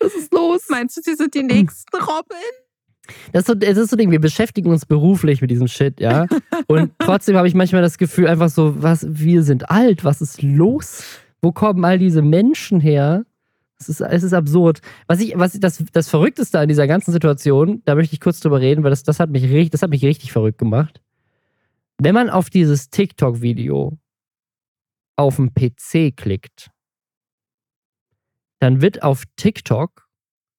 [0.00, 0.62] Was ist los?
[0.68, 2.38] Meinst du, sie sind die nächsten Robin?
[3.32, 6.00] Das ist, so, das ist so ein Ding, wir beschäftigen uns beruflich mit diesem Shit,
[6.00, 6.26] ja.
[6.66, 10.42] Und trotzdem habe ich manchmal das Gefühl, einfach so, was, wir sind alt, was ist
[10.42, 11.04] los?
[11.40, 13.24] Wo kommen all diese Menschen her?
[13.78, 14.80] Es ist, es ist absurd.
[15.08, 18.60] Was ich, was das, das Verrückteste an dieser ganzen Situation, da möchte ich kurz drüber
[18.60, 21.00] reden, weil das, das, hat mich richtig, das hat mich richtig verrückt gemacht.
[21.98, 23.98] Wenn man auf dieses TikTok-Video
[25.16, 26.70] auf dem PC klickt,
[28.60, 30.08] dann wird auf TikTok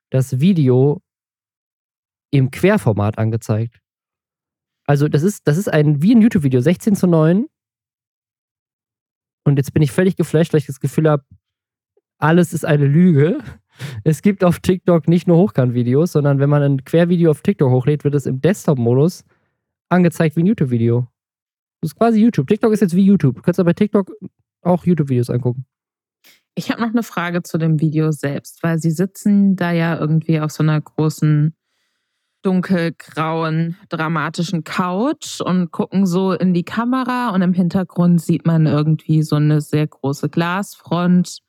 [0.09, 1.01] das Video
[2.33, 3.79] im Querformat angezeigt.
[4.85, 7.45] Also das ist, das ist ein, wie ein YouTube-Video, 16 zu 9.
[9.45, 11.23] Und jetzt bin ich völlig geflasht, weil ich das Gefühl habe,
[12.17, 13.39] alles ist eine Lüge.
[14.03, 18.03] Es gibt auf TikTok nicht nur Hochkant-Videos, sondern wenn man ein Quervideo auf TikTok hochlädt,
[18.03, 19.23] wird es im Desktop-Modus
[19.89, 21.07] angezeigt wie ein YouTube-Video.
[21.81, 22.45] Das ist quasi YouTube.
[22.45, 23.37] TikTok ist jetzt wie YouTube.
[23.37, 24.11] Du kannst aber bei TikTok
[24.61, 25.65] auch YouTube-Videos angucken.
[26.53, 30.39] Ich habe noch eine Frage zu dem Video selbst, weil sie sitzen da ja irgendwie
[30.39, 31.55] auf so einer großen
[32.43, 39.23] dunkelgrauen, dramatischen Couch und gucken so in die Kamera und im Hintergrund sieht man irgendwie
[39.23, 41.39] so eine sehr große Glasfront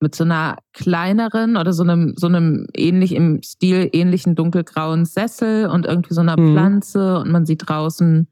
[0.00, 5.66] mit so einer kleineren oder so einem, so einem ähnlich im Stil ähnlichen dunkelgrauen Sessel
[5.66, 6.52] und irgendwie so einer mhm.
[6.52, 8.28] Pflanze und man sieht draußen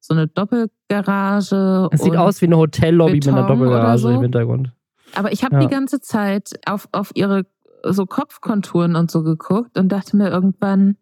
[0.00, 1.88] so eine Doppelgarage.
[1.92, 4.10] Es sieht aus wie eine Hotellobby mit einer Doppelgarage so.
[4.10, 4.72] im Hintergrund.
[5.14, 5.60] Aber ich habe ja.
[5.60, 7.46] die ganze Zeit auf, auf ihre
[7.84, 10.96] so Kopfkonturen und so geguckt und dachte mir irgendwann,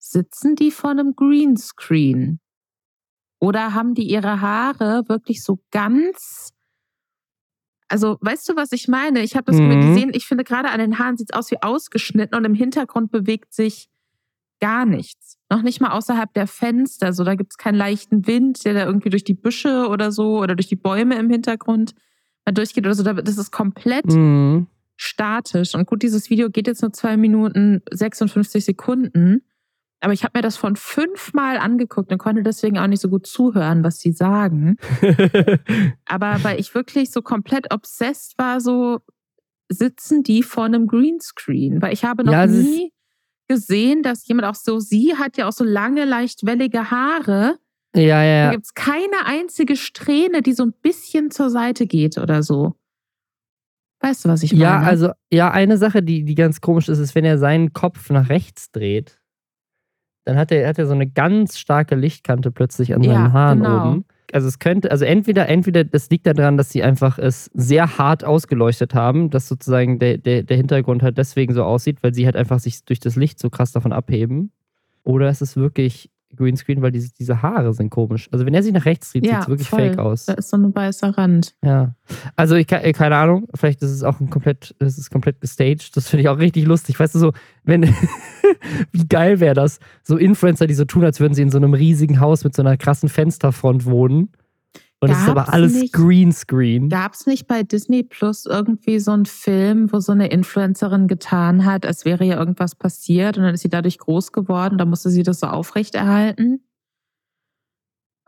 [0.00, 2.40] Sitzen die vor einem Greenscreen?
[3.38, 6.50] Oder haben die ihre Haare wirklich so ganz.
[7.88, 9.22] Also, weißt du, was ich meine?
[9.22, 9.80] Ich habe das mhm.
[9.80, 10.10] gesehen.
[10.12, 13.54] Ich finde, gerade an den Haaren sieht es aus wie ausgeschnitten und im Hintergrund bewegt
[13.54, 13.88] sich
[14.60, 15.38] gar nichts.
[15.50, 17.12] Noch nicht mal außerhalb der Fenster.
[17.12, 20.38] So, da gibt es keinen leichten Wind, der da irgendwie durch die Büsche oder so
[20.38, 21.94] oder durch die Bäume im Hintergrund
[22.44, 23.02] mal durchgeht oder so.
[23.02, 24.66] Das ist komplett mhm.
[24.96, 25.74] statisch.
[25.74, 29.42] Und gut, dieses Video geht jetzt nur zwei Minuten 56 Sekunden.
[30.00, 33.26] Aber ich habe mir das von fünfmal angeguckt und konnte deswegen auch nicht so gut
[33.26, 34.76] zuhören, was sie sagen.
[36.06, 39.00] Aber weil ich wirklich so komplett obsessed war, so
[39.68, 41.82] sitzen die vor einem Greenscreen.
[41.82, 42.92] Weil ich habe noch ja, nie
[43.46, 47.58] gesehen, dass jemand auch so, sie hat ja auch so lange, leicht wellige Haare.
[47.94, 48.44] Ja, ja, ja.
[48.46, 52.74] Da gibt es keine einzige Strähne, die so ein bisschen zur Seite geht oder so.
[54.00, 54.62] Weißt du, was ich meine?
[54.62, 58.08] Ja, also, ja, eine Sache, die, die ganz komisch ist, ist, wenn er seinen Kopf
[58.08, 59.19] nach rechts dreht
[60.30, 63.58] dann hat er, hat er so eine ganz starke Lichtkante plötzlich an seinen ja, Haaren
[63.58, 63.88] genau.
[63.88, 64.04] oben.
[64.32, 68.22] Also es könnte, also entweder, entweder das liegt daran, dass sie einfach es sehr hart
[68.22, 72.36] ausgeleuchtet haben, dass sozusagen der, der, der Hintergrund halt deswegen so aussieht, weil sie halt
[72.36, 74.52] einfach sich durch das Licht so krass davon abheben.
[75.02, 78.28] Oder es ist wirklich Greenscreen, weil diese, diese Haare sind komisch.
[78.32, 79.80] Also wenn er sich nach rechts dreht, ja, sieht es wirklich voll.
[79.80, 80.26] fake aus.
[80.26, 81.54] Da ist so ein weißer Rand.
[81.64, 81.94] Ja.
[82.36, 85.96] Also ich keine Ahnung, vielleicht ist es auch ein komplett, das ist komplett gestaged.
[85.96, 86.98] Das finde ich auch richtig lustig.
[86.98, 87.32] Weißt du so,
[87.64, 87.82] wenn,
[88.92, 89.80] wie geil wäre das?
[90.02, 92.62] So Influencer, die so tun, als würden sie in so einem riesigen Haus mit so
[92.62, 94.30] einer krassen Fensterfront wohnen
[95.02, 96.90] und es ist aber alles nicht, Greenscreen.
[96.90, 101.64] Gab es nicht bei Disney Plus irgendwie so einen Film, wo so eine Influencerin getan
[101.64, 105.08] hat, als wäre ja irgendwas passiert und dann ist sie dadurch groß geworden, da musste
[105.08, 106.62] sie das so aufrechterhalten?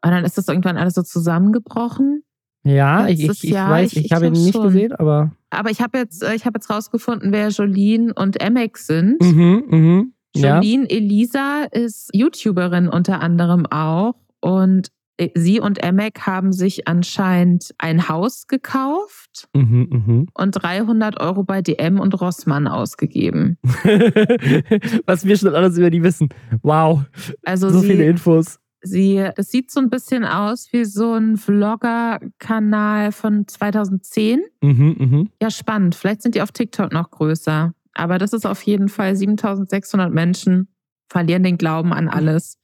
[0.05, 2.25] Und dann ist das irgendwann alles so zusammengebrochen.
[2.65, 4.65] Ja, ich, ich, ich weiß, ich, ich habe ihn nicht schon.
[4.65, 5.33] gesehen, aber.
[5.51, 9.21] Aber ich habe jetzt, äh, ich habe jetzt rausgefunden, wer Jolene und Emex sind.
[9.21, 10.15] Mhm, mhm.
[10.35, 10.97] Jolene ja.
[10.97, 14.89] Elisa ist YouTuberin unter anderem auch und
[15.35, 20.25] sie und Emek haben sich anscheinend ein Haus gekauft mhm, mh.
[20.35, 23.59] und 300 Euro bei DM und Rossmann ausgegeben.
[25.07, 26.29] Was wir schon alles über die wissen.
[26.63, 27.05] Wow.
[27.45, 28.59] Also so sie, viele Infos.
[28.83, 34.41] Sie, das sieht so ein bisschen aus wie so ein Vlogger-Kanal von 2010.
[34.61, 35.25] Mhm, mh.
[35.41, 35.95] Ja, spannend.
[35.95, 37.73] Vielleicht sind die auf TikTok noch größer.
[37.95, 40.69] Aber das ist auf jeden Fall 7600 Menschen
[41.09, 42.59] verlieren den Glauben an alles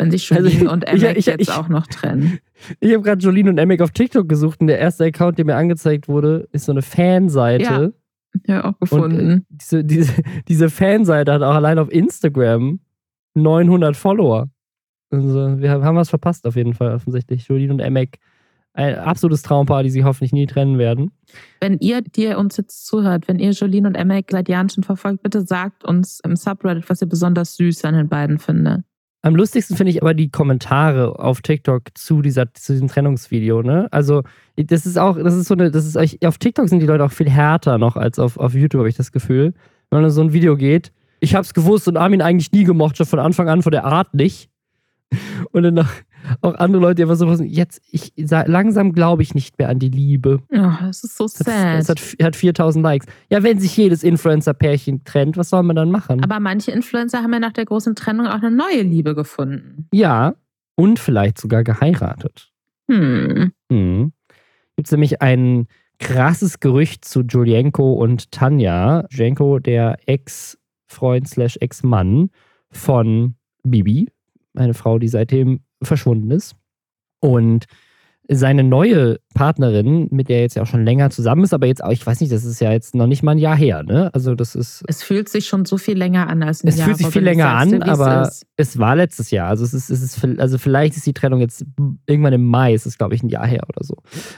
[0.00, 2.38] wenn sich Jolene also, und Emek ich, ich, jetzt ich, auch noch trennen.
[2.78, 5.56] Ich habe gerade Jolene und Emek auf TikTok gesucht und der erste Account, der mir
[5.56, 7.64] angezeigt wurde, ist so eine Fanseite.
[7.64, 7.90] Ja.
[8.46, 9.18] Ja, auch gefunden.
[9.18, 10.12] Und äh, diese, diese,
[10.46, 12.80] diese Fanseite hat auch allein auf Instagram
[13.32, 14.50] 900 Follower.
[15.10, 17.48] Also, wir haben was verpasst auf jeden Fall, offensichtlich.
[17.48, 18.18] Jolene und Emek.
[18.74, 21.12] Ein absolutes Traumpaar, die sie hoffentlich nie trennen werden.
[21.60, 25.46] Wenn ihr, die uns jetzt zuhört, wenn ihr Jolene und Emek Jahren schon verfolgt, bitte
[25.46, 28.84] sagt uns im Subreddit, was ihr besonders süß an den beiden findet.
[29.22, 33.62] Am lustigsten finde ich aber die Kommentare auf TikTok zu, dieser, zu diesem Trennungsvideo.
[33.62, 33.86] Ne?
[33.90, 34.22] Also,
[34.56, 37.12] das ist auch, das ist so eine, das ist auf TikTok sind die Leute auch
[37.12, 39.52] viel härter noch als auf, auf YouTube, habe ich das Gefühl.
[39.90, 43.06] Wenn man so ein Video geht, ich hab's gewusst und Armin eigentlich nie gemocht, schon
[43.06, 44.49] von Anfang an von der Art nicht.
[45.52, 45.90] Und dann noch,
[46.42, 49.88] auch andere Leute, die einfach so jetzt, ich langsam glaube ich nicht mehr an die
[49.88, 50.40] Liebe.
[50.52, 51.80] Oh, das ist so sad.
[51.80, 53.06] Es hat, hat 4000 Likes.
[53.30, 56.22] Ja, wenn sich jedes Influencer-Pärchen trennt, was soll man dann machen?
[56.22, 59.88] Aber manche Influencer haben ja nach der großen Trennung auch eine neue Liebe gefunden.
[59.92, 60.34] Ja,
[60.76, 62.50] und vielleicht sogar geheiratet.
[62.90, 63.52] Hm.
[63.70, 64.12] hm.
[64.76, 65.66] Gibt es nämlich ein
[65.98, 69.04] krasses Gerücht zu Julienko und Tanja.
[69.10, 72.30] Julienko, der Ex-Freund slash Ex-Mann
[72.70, 74.08] von Bibi,
[74.56, 76.56] eine Frau, die seitdem verschwunden ist.
[77.20, 77.66] Und
[78.32, 81.82] seine neue Partnerin, mit der er jetzt ja auch schon länger zusammen ist, aber jetzt
[81.82, 84.14] auch, ich weiß nicht, das ist ja jetzt noch nicht mal ein Jahr her, ne?
[84.14, 84.84] Also das ist.
[84.86, 86.82] Es fühlt sich schon so viel länger an als ein es Jahr.
[86.82, 89.48] Es fühlt sich viel länger an, aber es, es, war letztes Jahr.
[89.48, 91.64] Also es ist, es ist, also vielleicht ist die Trennung jetzt
[92.06, 93.96] irgendwann im Mai, es ist, glaube ich, ein Jahr her oder so.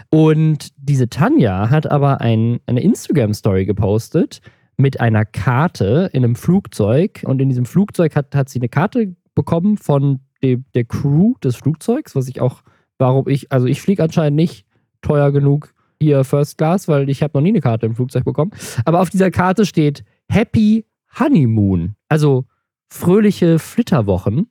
[0.08, 4.40] Und diese Tanja hat aber ein, eine Instagram-Story gepostet
[4.78, 7.22] mit einer Karte in einem Flugzeug.
[7.26, 11.56] Und in diesem Flugzeug hat, hat sie eine Karte bekommen von de, der Crew des
[11.56, 12.62] Flugzeugs, was ich auch,
[12.98, 14.66] warum ich, also ich fliege anscheinend nicht
[15.00, 18.50] teuer genug hier First Class, weil ich habe noch nie eine Karte im Flugzeug bekommen.
[18.84, 20.84] Aber auf dieser Karte steht Happy
[21.18, 22.44] Honeymoon, also
[22.88, 24.48] fröhliche Flitterwochen.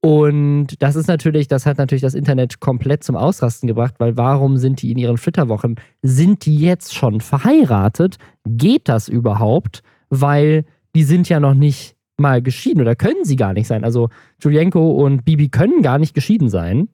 [0.00, 4.58] Und das ist natürlich, das hat natürlich das Internet komplett zum Ausrasten gebracht, weil warum
[4.58, 5.76] sind die in ihren Flitterwochen?
[6.02, 8.18] Sind die jetzt schon verheiratet?
[8.44, 9.82] Geht das überhaupt?
[10.10, 13.84] Weil die sind ja noch nicht mal geschieden oder können sie gar nicht sein.
[13.84, 14.08] Also
[14.42, 16.88] Julienko und Bibi können gar nicht geschieden sein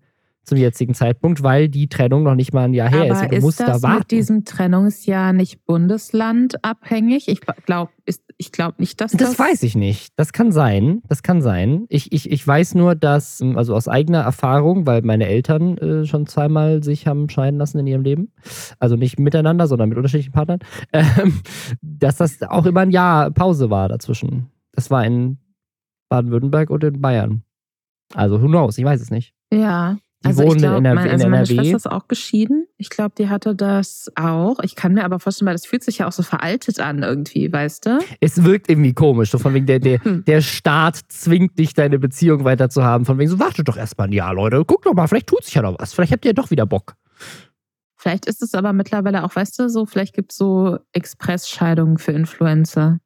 [0.44, 3.22] zum jetzigen Zeitpunkt, weil die Trennung noch nicht mal ein Jahr her Aber ist.
[3.22, 3.98] Und du ist musst das da warten.
[3.98, 7.28] mit diesem Trennungsjahr nicht bundeslandabhängig?
[7.28, 7.90] Ich glaube
[8.52, 9.20] glaub nicht, dass das.
[9.20, 10.12] Das weiß ich nicht.
[10.16, 11.02] Das kann sein.
[11.08, 11.84] Das kann sein.
[11.88, 16.26] Ich, ich, ich weiß nur, dass, also aus eigener Erfahrung, weil meine Eltern äh, schon
[16.26, 18.32] zweimal sich haben scheiden lassen in ihrem Leben,
[18.78, 20.60] also nicht miteinander, sondern mit unterschiedlichen Partnern,
[20.92, 21.04] äh,
[21.82, 24.50] dass das auch immer ein Jahr Pause war dazwischen.
[24.72, 25.38] Das war in
[26.08, 27.42] Baden-Württemberg und in Bayern.
[28.14, 29.34] Also who knows, ich weiß es nicht.
[29.52, 29.96] Ja.
[30.22, 31.54] Die also wohnen ich glaub, in, NRW, mein, also in meine NRW.
[31.54, 32.66] Schwester ist auch geschieden.
[32.76, 34.58] Ich glaube, die hatte das auch.
[34.62, 37.50] Ich kann mir aber vorstellen, weil das fühlt sich ja auch so veraltet an irgendwie,
[37.50, 37.98] weißt du?
[38.20, 40.24] Es wirkt irgendwie komisch, so von wegen der, der, Hm.
[40.26, 43.06] der Staat zwingt dich, deine Beziehung weiter zu haben.
[43.06, 44.62] Von wegen so, wartet doch erstmal ein Jahr, Leute.
[44.66, 45.94] Guck doch mal, vielleicht tut sich ja noch was.
[45.94, 46.96] Vielleicht habt ihr ja doch wieder Bock.
[47.96, 52.12] Vielleicht ist es aber mittlerweile auch, weißt du, so, vielleicht gibt es so Expressscheidungen für
[52.12, 52.98] Influencer.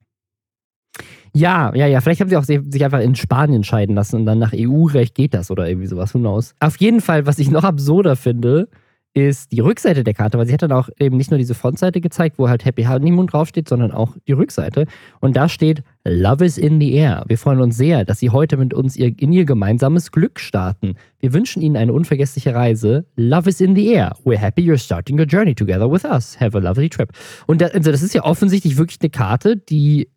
[1.33, 2.00] Ja, ja, ja.
[2.00, 5.35] Vielleicht haben sie auch sich einfach in Spanien scheiden lassen und dann nach EU-Recht geht
[5.35, 6.14] das oder irgendwie sowas.
[6.14, 6.54] Who knows?
[6.61, 8.68] Auf jeden Fall, was ich noch absurder finde,
[9.14, 12.00] ist die Rückseite der Karte, weil sie hat dann auch eben nicht nur diese Frontseite
[12.00, 14.87] gezeigt, wo halt Happy Honeymoon draufsteht, sondern auch die Rückseite.
[15.20, 17.24] Und da steht Love is in the air.
[17.28, 20.96] Wir freuen uns sehr, dass Sie heute mit uns ihr, in Ihr gemeinsames Glück starten.
[21.20, 23.07] Wir wünschen Ihnen eine unvergessliche Reise.
[23.14, 24.16] Love is in the air.
[24.24, 26.38] We're happy you're starting your journey together with us.
[26.40, 27.11] Have a lovely trip.
[27.46, 30.09] Und da, also das ist ja offensichtlich wirklich eine Karte, die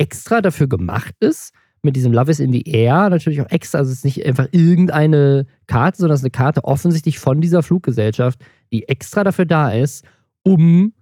[0.00, 3.90] extra dafür gemacht ist, mit diesem Love is in the Air natürlich auch extra, also
[3.90, 8.40] es ist nicht einfach irgendeine Karte, sondern es ist eine Karte offensichtlich von dieser Fluggesellschaft,
[8.72, 10.04] die extra dafür da ist,
[10.42, 10.92] um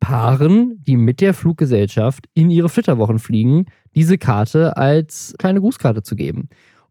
[0.00, 6.16] Paaren, die mit der Fluggesellschaft in ihre Flitterwochen fliegen, diese Karte als kleine Grußkarte zu
[6.16, 6.48] geben.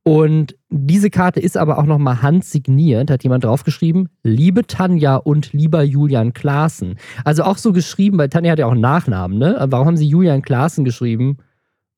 [0.10, 5.84] Und diese Karte ist aber auch nochmal handsigniert, hat jemand draufgeschrieben, liebe Tanja und lieber
[5.84, 6.98] Julian Klaassen.
[7.26, 9.63] Also auch so geschrieben, weil Tanja hat ja auch einen Nachnamen, ne?
[9.69, 11.38] Warum haben sie Julian Klaassen geschrieben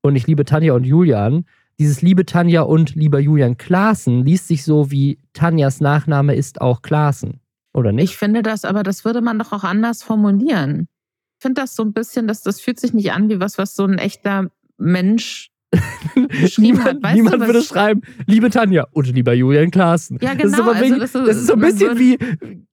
[0.01, 1.45] und ich liebe Tanja und Julian?
[1.79, 6.81] Dieses liebe Tanja und lieber Julian Klaassen liest sich so wie Tanjas Nachname ist auch
[6.81, 7.39] Klaassen,
[7.73, 8.17] oder Ich nicht?
[8.17, 10.89] finde das, aber das würde man doch auch anders formulieren.
[11.37, 13.73] Ich finde das so ein bisschen, dass das fühlt sich nicht an wie was, was
[13.73, 15.50] so ein echter Mensch
[16.41, 16.93] geschrieben hat.
[16.95, 20.17] niemand Weißt niemand du, würde schreiben, liebe Tanja und lieber Julian Klaassen.
[20.21, 22.17] Ja, Das ist, genau, aber also wegen, das das, ist- so ein bisschen wie,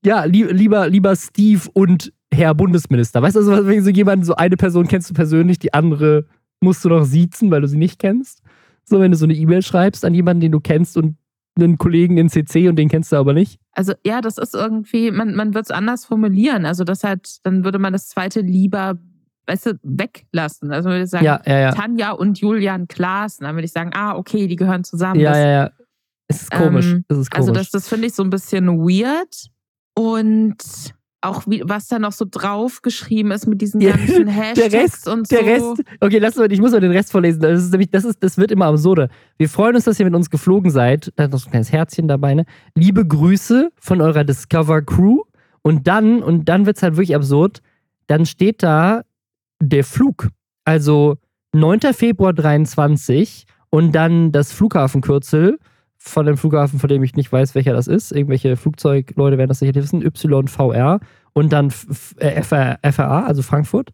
[0.05, 3.23] ja, lieb, lieber, lieber Steve und Herr Bundesminister.
[3.23, 6.27] Weißt du, also wegen so jemanden, so eine Person kennst du persönlich, die andere
[6.61, 8.43] musst du noch siezen, weil du sie nicht kennst.
[8.85, 11.17] So, wenn du so eine E-Mail schreibst an jemanden, den du kennst und
[11.59, 13.59] einen Kollegen in CC und den kennst du aber nicht.
[13.73, 16.65] Also ja, das ist irgendwie, man, man wird es anders formulieren.
[16.65, 18.97] Also das halt, dann würde man das zweite lieber,
[19.49, 20.73] weißt du, weglassen.
[20.73, 21.73] Also würde sagen, Ja, ja, ja.
[21.73, 23.45] Tanja und Julian Klaassen.
[23.45, 25.21] Dann würde ich sagen, ah, okay, die gehören zusammen.
[25.21, 25.71] Ja, das, ja, ja.
[26.29, 26.87] Es ist komisch.
[26.87, 27.49] Ähm, es ist komisch.
[27.49, 29.49] Also das, das finde ich so ein bisschen weird.
[29.95, 30.63] Und
[31.21, 35.31] auch wie, was da noch so draufgeschrieben ist mit diesen ganzen Hashtags der Rest, und
[35.31, 35.71] der so.
[35.73, 37.41] Rest, okay, lass mal, ich muss mal den Rest vorlesen.
[37.41, 39.09] Das ist nämlich, das ist, das wird immer absurder.
[39.37, 41.13] Wir freuen uns, dass ihr mit uns geflogen seid.
[41.17, 42.45] Da ist noch so ein kleines Herzchen dabei, ne?
[42.75, 45.23] Liebe Grüße von eurer Discover Crew.
[45.63, 47.63] Und dann, und dann wird es halt wirklich absurd.
[48.07, 49.03] Dann steht da
[49.61, 50.29] der Flug.
[50.65, 51.17] Also
[51.53, 51.81] 9.
[51.93, 55.59] Februar 23 und dann das Flughafenkürzel
[55.97, 58.13] von dem Flughafen, von dem ich nicht weiß, welcher das ist.
[58.13, 60.03] Irgendwelche Flugzeugleute werden das sicherlich wissen.
[60.03, 61.01] YVR
[61.33, 63.91] und dann F- äh, FRA, also Frankfurt.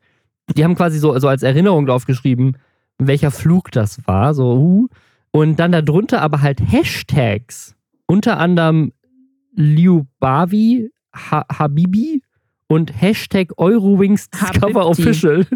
[0.57, 2.55] Die haben quasi so also als Erinnerung drauf geschrieben,
[2.99, 4.35] welcher Flug das war.
[4.35, 4.89] So, uh.
[5.31, 7.75] Und dann darunter aber halt Hashtags.
[8.07, 8.93] Unter anderem
[9.55, 12.23] Liubavi, ha Habibi
[12.69, 14.87] und Hashtag Eurowings Discover.
[14.87, 15.47] Official.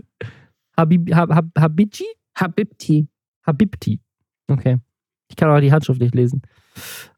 [0.77, 2.05] Habib, Hab, Hab, Habibti?
[2.37, 3.09] Habibti.
[3.47, 4.01] Habibti.
[4.49, 4.79] Okay.
[5.29, 6.43] Ich kann auch die Handschrift nicht lesen.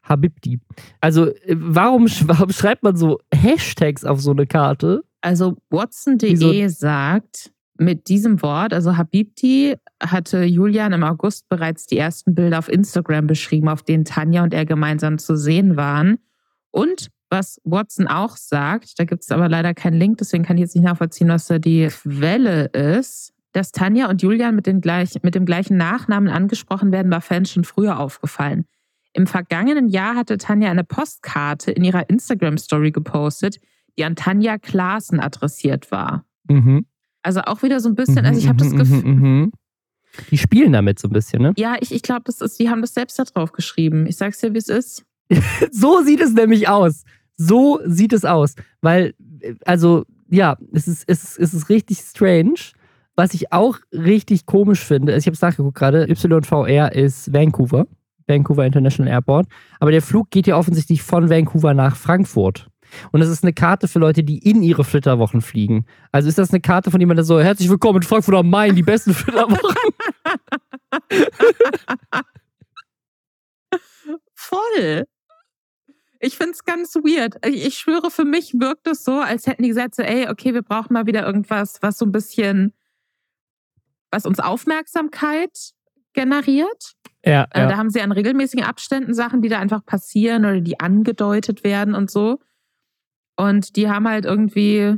[0.03, 0.61] Habibti.
[1.01, 5.03] Also, äh, warum, warum schreibt man so Hashtags auf so eine Karte?
[5.21, 6.69] Also Watson.de Wieso?
[6.69, 12.69] sagt, mit diesem Wort, also Habibti, hatte Julian im August bereits die ersten Bilder auf
[12.69, 16.19] Instagram beschrieben, auf denen Tanja und er gemeinsam zu sehen waren.
[16.71, 20.63] Und was Watson auch sagt, da gibt es aber leider keinen Link, deswegen kann ich
[20.63, 25.35] jetzt nicht nachvollziehen, was da die Quelle ist, dass Tanja und Julian mit, gleich, mit
[25.35, 28.65] dem gleichen Nachnamen angesprochen werden, war Fans schon früher aufgefallen.
[29.13, 33.59] Im vergangenen Jahr hatte Tanja eine Postkarte in ihrer Instagram-Story gepostet,
[33.99, 36.25] die an Tanja Klaassen adressiert war.
[36.49, 36.87] Mhm.
[37.23, 39.53] Also auch wieder so ein bisschen, also ich habe das Mhm, Gefühl, mhm, mhm.
[40.31, 41.53] Die spielen damit so ein bisschen, ne?
[41.57, 44.07] ja, ich, ich glaube, das ist, die haben das selbst da drauf geschrieben.
[44.07, 45.05] Ich sag's dir, wie es ist.
[45.71, 47.05] So sieht es nämlich aus.
[47.43, 48.55] So sieht es aus.
[48.83, 52.61] Weil, äh, also, ja, es ist, es ist, es ist richtig strange.
[53.17, 57.87] Was ich auch richtig komisch finde, also ich habe es nachgeguckt gerade, YVR ist Vancouver,
[58.29, 59.47] Vancouver International Airport.
[59.79, 62.69] Aber der Flug geht ja offensichtlich von Vancouver nach Frankfurt.
[63.11, 65.87] Und das ist eine Karte für Leute, die in ihre Flitterwochen fliegen.
[66.13, 68.77] Also ist das eine Karte von jemandem, der so, herzlich willkommen in Frankfurt am Main,
[68.77, 69.75] die besten Flitterwochen.
[74.35, 75.07] Voll.
[76.21, 77.37] Ich find's ganz weird.
[77.47, 80.63] Ich, schwöre, für mich wirkt es so, als hätten die gesagt, so, ey, okay, wir
[80.63, 82.75] brauchen mal wieder irgendwas, was so ein bisschen,
[84.11, 85.73] was uns Aufmerksamkeit
[86.13, 86.93] generiert.
[87.25, 90.79] ja, Äh, Da haben sie an regelmäßigen Abständen Sachen, die da einfach passieren oder die
[90.79, 92.39] angedeutet werden und so.
[93.37, 94.97] Und die haben halt irgendwie,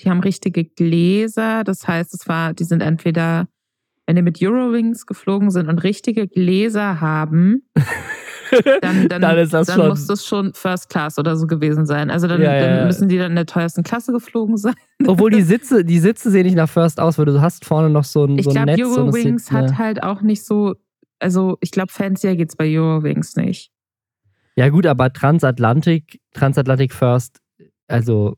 [0.00, 1.62] die haben richtige Gläser.
[1.62, 3.46] Das heißt, es war, die sind entweder,
[4.06, 7.70] wenn die mit Eurowings geflogen sind und richtige Gläser haben,
[8.82, 11.86] dann, dann, Dann ist das dann schon- muss das schon First Class oder so gewesen
[11.86, 12.10] sein.
[12.10, 14.74] Also dann, Ja, ja, dann müssen die dann in der teuersten Klasse geflogen sein.
[15.06, 18.04] Obwohl die Sitze, die Sitze sehen nicht nach First aus, weil du hast vorne noch
[18.04, 18.80] so ein, Ich so ein glaube, Netz.
[18.80, 20.74] und es Eurowings sieht, ne- hat halt auch nicht so,
[21.20, 23.70] also ich glaube, fancier geht's bei Eurowings nicht.
[24.56, 27.38] Ja, gut, aber Transatlantik, Transatlantic First,
[27.88, 28.36] also,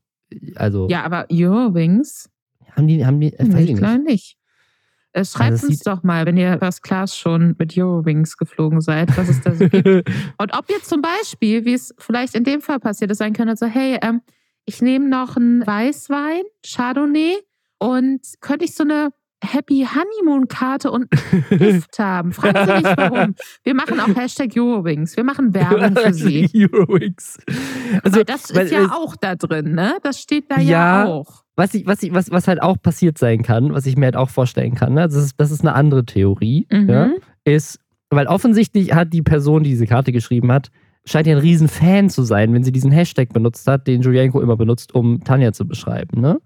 [0.55, 2.31] also, Ja, aber Eurowings?
[2.77, 3.79] haben die, haben die, äh, weiß ich ich nicht.
[3.79, 4.37] glaube nicht.
[5.17, 9.17] Äh, schreibt das uns doch mal, wenn ihr First Class schon mit Eurowings geflogen seid,
[9.17, 9.87] was es da so gibt.
[10.39, 13.57] Und ob jetzt zum Beispiel, wie es vielleicht in dem Fall passiert ist, sein könnte,
[13.57, 14.21] so, hey, ähm,
[14.67, 17.37] ich nehme noch einen Weißwein, Chardonnay,
[17.79, 19.11] und könnte ich so eine
[19.43, 21.09] Happy Honeymoon-Karte und
[21.51, 22.33] Gift haben?
[22.33, 23.35] Fragen Sie nicht warum.
[23.65, 25.17] Wir machen auch Hashtag Eurowings.
[25.17, 26.49] Wir machen Werbung für Sie.
[26.55, 27.39] Eurowings.
[28.03, 29.97] Also, Weil das weil ist ja es- auch da drin, ne?
[30.03, 31.05] Das steht da Ja.
[31.05, 31.45] ja auch.
[31.57, 34.17] Was, ich, was, ich, was, was halt auch passiert sein kann, was ich mir halt
[34.17, 35.03] auch vorstellen kann, ne?
[35.03, 36.89] das, ist, das ist eine andere Theorie, Mhm.
[36.89, 37.11] ja?
[37.45, 40.71] ist, weil offensichtlich hat die Person, die diese Karte geschrieben hat,
[41.05, 44.41] scheint ja ein riesen Fan zu sein, wenn sie diesen Hashtag benutzt hat, den Julienko
[44.41, 46.21] immer benutzt, um Tanja zu beschreiben.
[46.21, 46.39] Ne?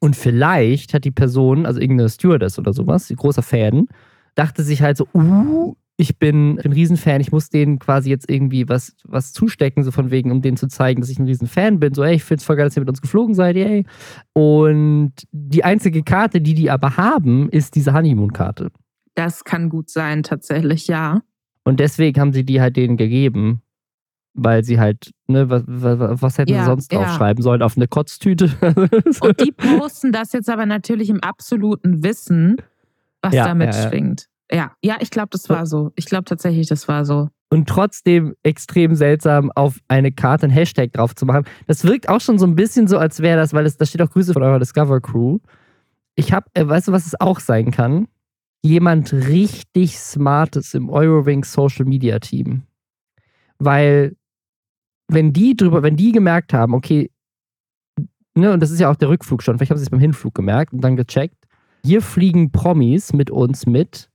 [0.00, 3.86] Und vielleicht hat die Person, also irgendeine Stewardess oder sowas, großer Fan,
[4.34, 8.68] dachte sich halt so, uh, ich bin ein Riesenfan, ich muss denen quasi jetzt irgendwie
[8.68, 11.94] was, was zustecken, so von wegen, um denen zu zeigen, dass ich ein Riesenfan bin.
[11.94, 13.84] So, ey, ich find's voll geil, dass ihr mit uns geflogen seid, ey.
[14.32, 18.70] Und die einzige Karte, die die aber haben, ist diese Honeymoon-Karte.
[19.14, 21.20] Das kann gut sein, tatsächlich, ja.
[21.64, 23.62] Und deswegen haben sie die halt denen gegeben,
[24.34, 27.00] weil sie halt, ne, was, was, was hätten Ja, sie sonst ja.
[27.00, 27.62] draufschreiben sollen?
[27.62, 28.50] Auf eine Kotztüte?
[29.20, 32.56] Und die posten das jetzt aber natürlich im absoluten Wissen,
[33.20, 33.54] was Ja, da ja,
[34.50, 34.72] ja.
[34.82, 35.92] Ja, ich glaube, das war so.
[35.96, 37.28] Ich glaube tatsächlich, das war so.
[37.52, 41.44] und trotzdem extrem seltsam auf eine Karte einen Hashtag drauf zu machen.
[41.66, 44.00] Das wirkt auch schon so ein bisschen so, als wäre das, weil es, da steht
[44.00, 45.38] auch Grüße von eurer Discover Crew.
[46.14, 48.08] Ich habe, äh, weißt du, was es auch sein kann?
[48.62, 52.62] Jemand richtig Smartes im Eurowings Social Media Team.
[53.58, 54.16] Weil,
[55.08, 57.10] wenn die drüber, wenn die gemerkt haben, okay,
[58.34, 60.34] ne, und das ist ja auch der Rückflug schon, vielleicht haben sie es beim Hinflug
[60.34, 61.36] gemerkt und dann gecheckt,
[61.84, 64.08] hier fliegen Promis mit uns mit,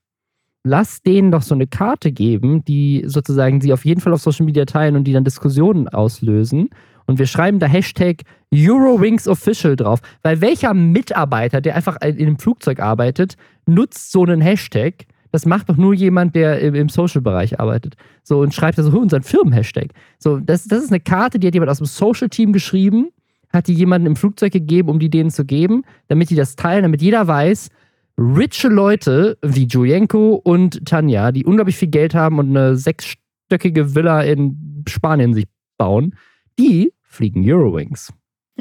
[0.68, 4.45] lass denen doch so eine Karte geben, die sozusagen sie auf jeden Fall auf Social
[4.45, 6.70] Media teilen und die dann Diskussionen auslösen.
[7.05, 9.99] Und wir schreiben da Hashtag EuroWingsOfficial drauf.
[10.24, 15.05] Weil welcher Mitarbeiter, der einfach in einem Flugzeug arbeitet, nutzt so einen Hashtag?
[15.32, 17.95] Das macht doch nur jemand, der im, Social-Bereich arbeitet.
[18.24, 19.88] So und schreibt da so unseren Firmen-Hashtag.
[20.20, 23.09] So, das, das ist eine Karte, die hat jemand aus dem Social-Team geschrieben,
[23.51, 26.84] hat die jemandem im Flugzeug gegeben, um die denen zu geben, damit die das teilen,
[26.84, 27.70] damit jeder weiß,
[28.18, 34.22] riche Leute wie Julienko und Tanja, die unglaublich viel Geld haben und eine sechsstöckige Villa
[34.22, 35.47] in Spanien sich
[35.78, 36.15] bauen,
[36.57, 38.11] die fliegen Eurowings.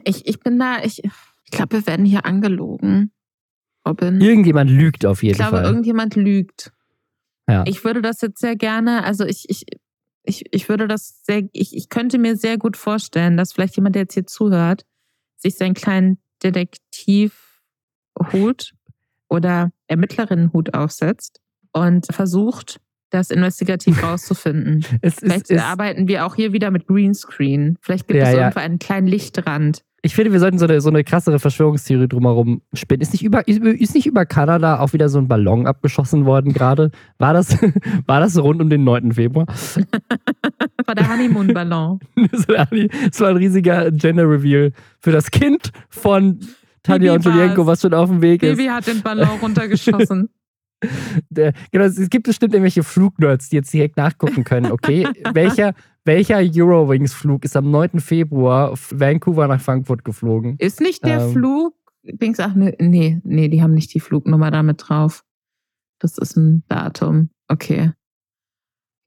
[0.05, 3.13] Ich, ich bin da, ich, ich glaube, wir werden hier angelogen.
[3.87, 4.21] Robin.
[4.21, 5.65] Irgendjemand lügt auf jeden ich glaube, Fall.
[5.65, 6.73] irgendjemand lügt.
[7.49, 7.65] Ja.
[7.67, 9.65] Ich würde das jetzt sehr gerne, also ich, ich,
[10.25, 13.95] ich, ich würde das sehr, ich, ich könnte mir sehr gut vorstellen, dass vielleicht jemand,
[13.95, 14.85] der jetzt hier zuhört,
[15.37, 17.33] sich seinen kleinen Detektivhut
[19.29, 21.41] oder Ermittlerinnenhut aufsetzt
[21.73, 24.85] und versucht, das investigativ rauszufinden.
[25.01, 27.79] Es Vielleicht ist, arbeiten wir auch hier wieder mit Greenscreen.
[27.81, 28.41] Vielleicht gibt Ja, es ja.
[28.41, 29.83] irgendwo einen kleinen Lichtrand.
[30.03, 33.01] ich finde, wir sollten so eine, so eine krassere Verschwörungstheorie drumherum spinnen.
[33.03, 36.53] Ist nicht, über, ist, ist nicht über Kanada auch wieder so ein Ballon abgeschossen worden
[36.53, 36.91] gerade?
[37.19, 37.57] War das,
[38.07, 39.13] war das rund um den 9.
[39.13, 39.47] Februar?
[40.87, 41.99] War der Honeymoon-Ballon.
[42.33, 46.39] Das war ein riesiger Gender-Reveal für das Kind von
[46.87, 47.67] Tanja Bibi und Julienko, war's.
[47.67, 48.57] was schon auf dem Weg ist.
[48.57, 50.29] Baby hat den Ballon runtergeschossen.
[51.31, 55.09] Der, genau, es gibt bestimmt irgendwelche Flugnerds, die jetzt direkt nachgucken können, okay?
[55.33, 55.73] welcher,
[56.05, 57.99] welcher Eurowings-Flug ist am 9.
[57.99, 60.57] Februar Vancouver nach Frankfurt geflogen?
[60.59, 61.33] Ist nicht der Ähm.
[61.33, 65.25] Flug, Dings, ach ne, nee, nee, die haben nicht die Flugnummer damit drauf.
[65.99, 67.31] Das ist ein Datum.
[67.49, 67.93] Okay.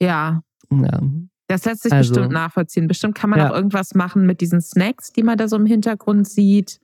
[0.01, 1.01] Ja, Ja.
[1.47, 2.87] das lässt sich Also- bestimmt nachvollziehen.
[2.87, 3.51] Bestimmt kann man Ja.
[3.51, 6.79] auch irgendwas machen mit diesen Snacks, die man da so im Hintergrund sieht.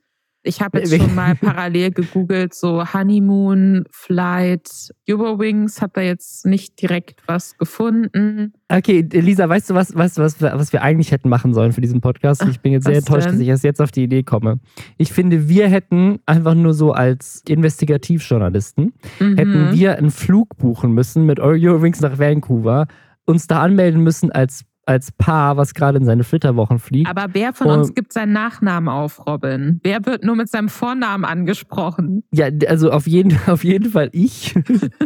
[0.46, 4.68] Ich habe jetzt Wir- schon mal parallel gegoogelt, so Honeymoon, Flight,
[5.08, 8.52] Eurowings, habe da jetzt nicht direkt was gefunden.
[8.68, 12.00] Okay, Lisa, weißt du, was, du was, was wir eigentlich hätten machen sollen für diesen
[12.00, 12.44] Podcast?
[12.48, 13.32] Ich bin jetzt sehr Was enttäuscht, denn?
[13.34, 14.60] dass ich erst jetzt auf die Idee komme.
[14.98, 19.36] Ich finde, wir hätten einfach nur so als Investigativjournalisten, Mhm.
[19.36, 22.86] hätten wir einen Flug buchen müssen mit Eurowings nach Vancouver,
[23.24, 27.10] uns da anmelden müssen als, als Paar, was gerade in seine Flitterwochen fliegt.
[27.10, 29.80] Aber wer von Und- uns gibt seinen Nachnamen auf, Robin?
[29.82, 32.22] Wer wird nur mit seinem Vornamen angesprochen?
[32.32, 34.54] Ja, also auf jeden, auf jeden Fall ich,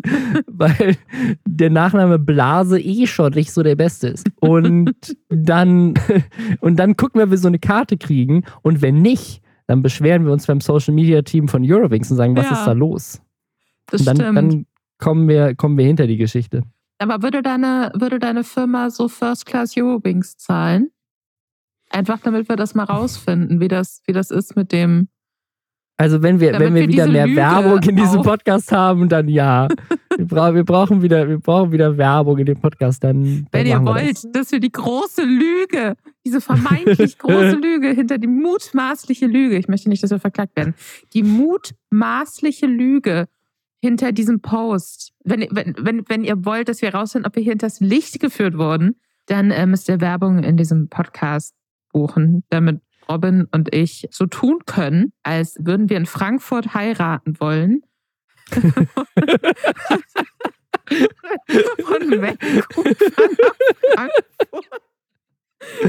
[0.46, 0.96] weil
[1.46, 4.30] der Nachname Blase eh schon nicht so der beste ist.
[4.40, 4.92] Und
[5.28, 5.94] dann,
[6.60, 8.44] und dann gucken wir, ob wir so eine Karte kriegen.
[8.62, 12.36] Und wenn nicht, dann beschweren wir uns beim Social Media Team von Eurowings und sagen,
[12.36, 12.52] was Ja.
[12.52, 13.22] ist da los?
[13.86, 14.36] Das Und dann, stimmt.
[14.36, 14.66] dann
[14.98, 16.62] kommen, wir, kommen wir hinter die Geschichte.
[17.00, 20.90] Aber würde deine, würde deine Firma so First Class Eurowings zahlen?
[21.88, 25.08] Einfach damit wir das mal rausfinden, wie das, wie das ist mit dem.
[25.96, 28.70] Also wenn wir, Damit wenn wir wir wieder mehr Lüge Werbung in diesem auf- Podcast
[28.70, 29.68] haben, dann ja.
[30.16, 33.02] wir, bra wir, brauchen wieder, wir brauchen wieder Werbung in dem Podcast.
[33.02, 34.32] Dann, dann Wenn ihr wollt, das.
[34.32, 39.88] dass wir die große Lüge, diese vermeintlich große Lüge hinter die mutmaßliche Lüge, ich möchte
[39.88, 40.74] nicht, dass wir verklagt werden,
[41.14, 43.26] die mutmaßliche Lüge
[43.80, 47.52] hinter diesem Post, wenn, wenn, wenn, wenn ihr wollt, dass wir rausfinden, ob wir hier
[47.52, 51.54] hinters Licht geführt wurden, dann äh, müsst ihr Werbung in diesem Podcast
[51.92, 57.82] buchen, damit Robin und ich so tun können, als würden wir in Frankfurt heiraten wollen.
[58.50, 58.70] Von
[62.10, 62.90] Vancouver
[63.96, 64.82] nach Frankfurt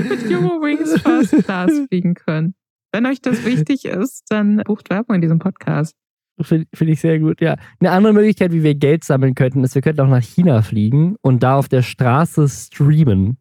[0.09, 2.55] mit Eurowings First Class fliegen können.
[2.91, 5.95] Wenn euch das wichtig ist, dann bucht Werbung in diesem Podcast.
[6.43, 7.55] Finde find ich sehr gut, ja.
[7.79, 11.15] Eine andere Möglichkeit, wie wir Geld sammeln könnten, ist, wir könnten auch nach China fliegen
[11.21, 13.37] und da auf der Straße streamen.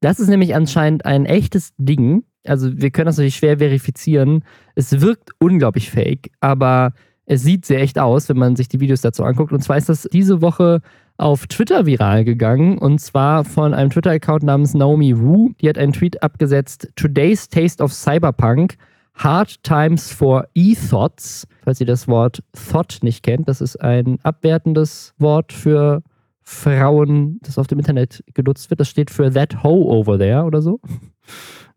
[0.00, 2.24] Das ist nämlich anscheinend ein echtes Ding.
[2.46, 4.44] Also wir können das natürlich schwer verifizieren.
[4.74, 6.92] Es wirkt unglaublich fake, aber
[7.24, 9.52] es sieht sehr echt aus, wenn man sich die Videos dazu anguckt.
[9.52, 10.80] Und zwar ist das diese Woche
[11.18, 15.50] auf Twitter viral gegangen und zwar von einem Twitter-Account namens Naomi Wu.
[15.60, 18.76] Die hat einen Tweet abgesetzt: Today's Taste of Cyberpunk.
[19.16, 21.46] Hard Times for E-Thoughts.
[21.64, 26.02] Falls ihr das Wort Thought nicht kennt, das ist ein abwertendes Wort für
[26.42, 28.78] Frauen, das auf dem Internet genutzt wird.
[28.78, 30.80] Das steht für That Hoe Over There oder so.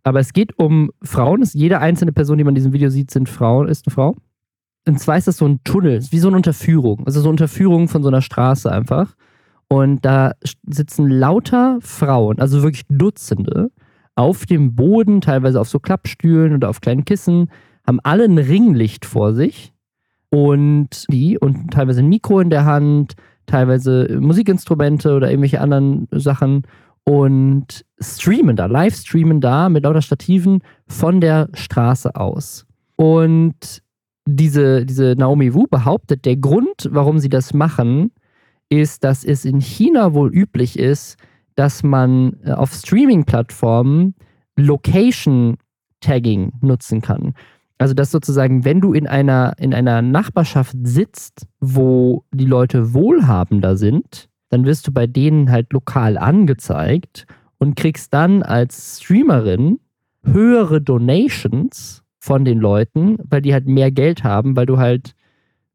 [0.03, 1.43] Aber es geht um Frauen.
[1.53, 4.15] Jede einzelne Person, die man in diesem Video sieht, sind Frauen, ist eine Frau.
[4.87, 7.05] Und zwar ist das so ein Tunnel, wie so eine Unterführung.
[7.05, 9.15] Also so eine Unterführung von so einer Straße einfach.
[9.67, 10.33] Und da
[10.67, 13.71] sitzen lauter Frauen, also wirklich Dutzende,
[14.19, 17.49] auf dem Boden, teilweise auf so Klappstühlen oder auf kleinen Kissen,
[17.87, 19.73] haben alle ein Ringlicht vor sich
[20.29, 23.13] und die und teilweise ein Mikro in der Hand,
[23.45, 26.63] teilweise Musikinstrumente oder irgendwelche anderen Sachen
[27.05, 32.65] und streamen da, live streamen da mit lauter Stativen von der Straße aus.
[32.97, 33.81] Und
[34.27, 38.11] diese, diese Naomi Wu behauptet, der Grund, warum sie das machen,
[38.67, 41.17] ist, dass es in China wohl üblich ist,
[41.59, 44.15] dass man äh, auf Streaming-Plattformen
[44.55, 45.57] Location
[45.99, 47.33] Tagging nutzen kann.
[47.77, 53.75] Also, dass sozusagen, wenn du in einer, in einer Nachbarschaft sitzt, wo die Leute wohlhabender
[53.75, 57.25] sind, dann wirst du bei denen halt lokal angezeigt
[57.57, 59.79] und kriegst dann als Streamerin
[60.23, 65.13] höhere Donations von den Leuten, weil die halt mehr Geld haben, weil du halt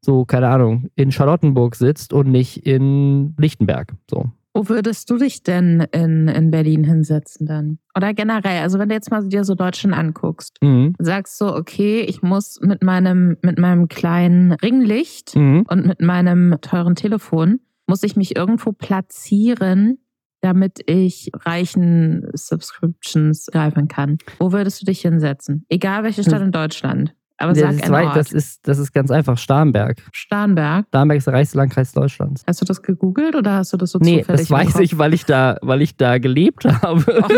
[0.01, 3.93] so, keine Ahnung, in Charlottenburg sitzt und nicht in Lichtenberg.
[4.09, 4.31] So.
[4.55, 7.79] Wo würdest du dich denn in, in Berlin hinsetzen dann?
[7.93, 10.95] Oder generell, also wenn du jetzt mal dir so Deutschland anguckst, Mhm.
[10.97, 15.65] sagst du, okay, ich muss mit meinem, mit meinem kleinen Ringlicht Mhm.
[15.69, 19.97] und mit meinem teuren Telefon, muss ich mich irgendwo platzieren,
[20.39, 24.17] damit ich reichen Subscriptions greifen kann.
[24.39, 25.65] Wo würdest du dich hinsetzen?
[25.67, 27.13] Egal welche Stadt in Deutschland.
[27.37, 28.15] Aber Das sag ist, einen Ort.
[28.15, 29.37] das, ist, das ist ganz einfach.
[29.37, 30.01] Starnberg.
[30.13, 30.85] Starnberg.
[30.87, 32.43] Starnberg ist der reichste Landkreis Deutschlands.
[32.47, 34.81] Hast du das gegoogelt oder hast du das so Nee, zufällig das weiß Kopf?
[34.81, 37.03] ich, weil ich da, weil ich da gelebt habe.
[37.07, 37.33] Oh,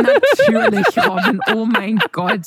[0.50, 1.40] natürlich, Robin.
[1.56, 2.42] Oh mein Gott.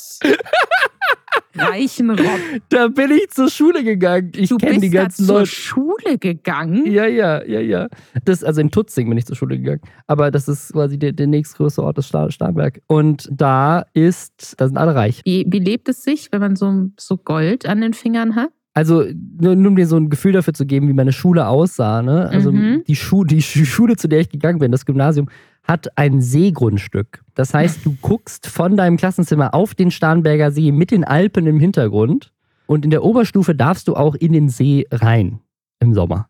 [1.55, 2.25] Reichen Robin.
[2.69, 4.31] Da bin ich zur Schule gegangen.
[4.35, 5.47] Ich kenne die da ganzen zur Leute.
[5.47, 6.89] Schule gegangen.
[6.91, 7.87] Ja, ja, ja, ja.
[8.25, 9.81] Das, also in Tutzing bin ich zur Schule gegangen.
[10.07, 12.81] Aber das ist quasi der, der nächstgrößte Ort des Star Starnberg.
[12.87, 15.21] Und da ist, da sind alle reich.
[15.25, 18.49] Wie, wie lebt es sich, wenn man so, so Gold an den Fingern hat?
[18.73, 19.03] Also,
[19.37, 22.01] nur, nur um dir so ein Gefühl dafür zu geben, wie meine Schule aussah.
[22.01, 22.29] Ne?
[22.29, 22.83] Also, Mhm.
[22.87, 25.27] die, Schu die Schu- Schule, zu der ich gegangen bin, das Gymnasium,
[25.71, 27.23] hat ein Seegrundstück.
[27.33, 31.61] Das heißt, du guckst von deinem Klassenzimmer auf den Starnberger See mit den Alpen im
[31.61, 32.33] Hintergrund.
[32.67, 35.39] Und in der Oberstufe darfst du auch in den See rein
[35.79, 36.27] im Sommer.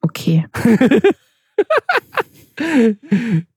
[0.00, 0.46] Okay.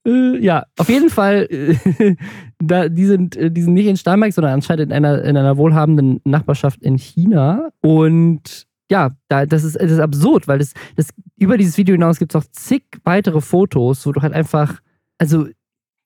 [0.05, 2.15] Ja, auf jeden Fall, äh,
[2.59, 5.57] da, die, sind, äh, die sind nicht in Starnberg, sondern anscheinend in einer, in einer
[5.57, 7.69] wohlhabenden Nachbarschaft in China.
[7.81, 12.19] Und ja, da, das, ist, das ist absurd, weil das, das, über dieses Video hinaus
[12.19, 14.81] gibt es auch zig weitere Fotos, wo du halt einfach,
[15.17, 15.47] also,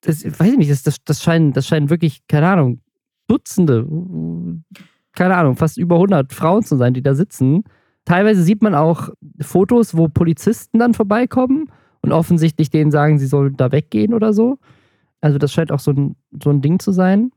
[0.02, 2.82] das weiß ich nicht, das, das, das, scheinen, das scheinen wirklich, keine Ahnung,
[3.28, 3.88] Dutzende,
[5.14, 7.64] keine Ahnung, fast über 100 Frauen zu sein, die da sitzen.
[8.06, 9.10] Teilweise sieht man auch
[9.42, 11.72] Fotos, wo Polizisten dann vorbeikommen
[12.04, 14.60] und offensichtlich denen sagen, sie sollen da weggehen oder so.
[15.22, 17.32] Also das scheint auch so ein, so ein Ding zu sein.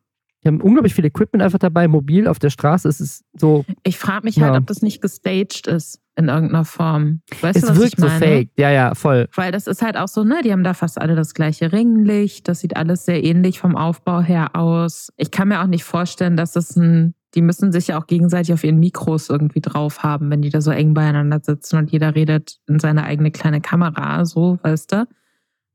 [0.45, 2.89] Die haben unglaublich viel Equipment einfach dabei, mobil auf der Straße.
[2.89, 4.61] Es ist so, Ich frage mich halt, Ja.
[4.61, 7.22] ob das nicht gestaged ist in irgendeiner Form.
[7.41, 8.18] Weißt es du, was wirkt ich so meine?
[8.20, 8.51] fake.
[8.57, 9.28] Ja, ja, voll.
[9.34, 12.47] Weil das ist halt auch so, ne, die haben da fast alle das gleiche Ringlicht.
[12.49, 15.12] Das sieht alles sehr ähnlich vom Aufbau her aus.
[15.16, 18.53] Ich kann mir auch nicht vorstellen, dass es ein, die müssen sich ja auch gegenseitig
[18.53, 22.14] auf ihren Mikros irgendwie drauf haben, wenn die da so eng beieinander sitzen und jeder
[22.14, 25.07] redet in seine eigene kleine Kamera, so, weißt du.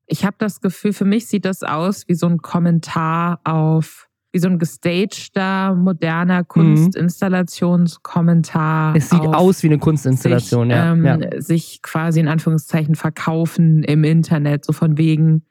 [0.07, 4.39] Ich habe das Gefühl, für mich sieht das aus wie so ein Kommentar auf, wie
[4.39, 8.95] so ein gestagter, moderner Kunstinstallationskommentar.
[8.95, 10.91] Es sieht aus wie eine Kunstinstallation, sich, ja.
[10.91, 11.19] ähm, ja.
[11.39, 15.45] sich quasi in Anführungszeichen verkaufen im Internet, so von wegen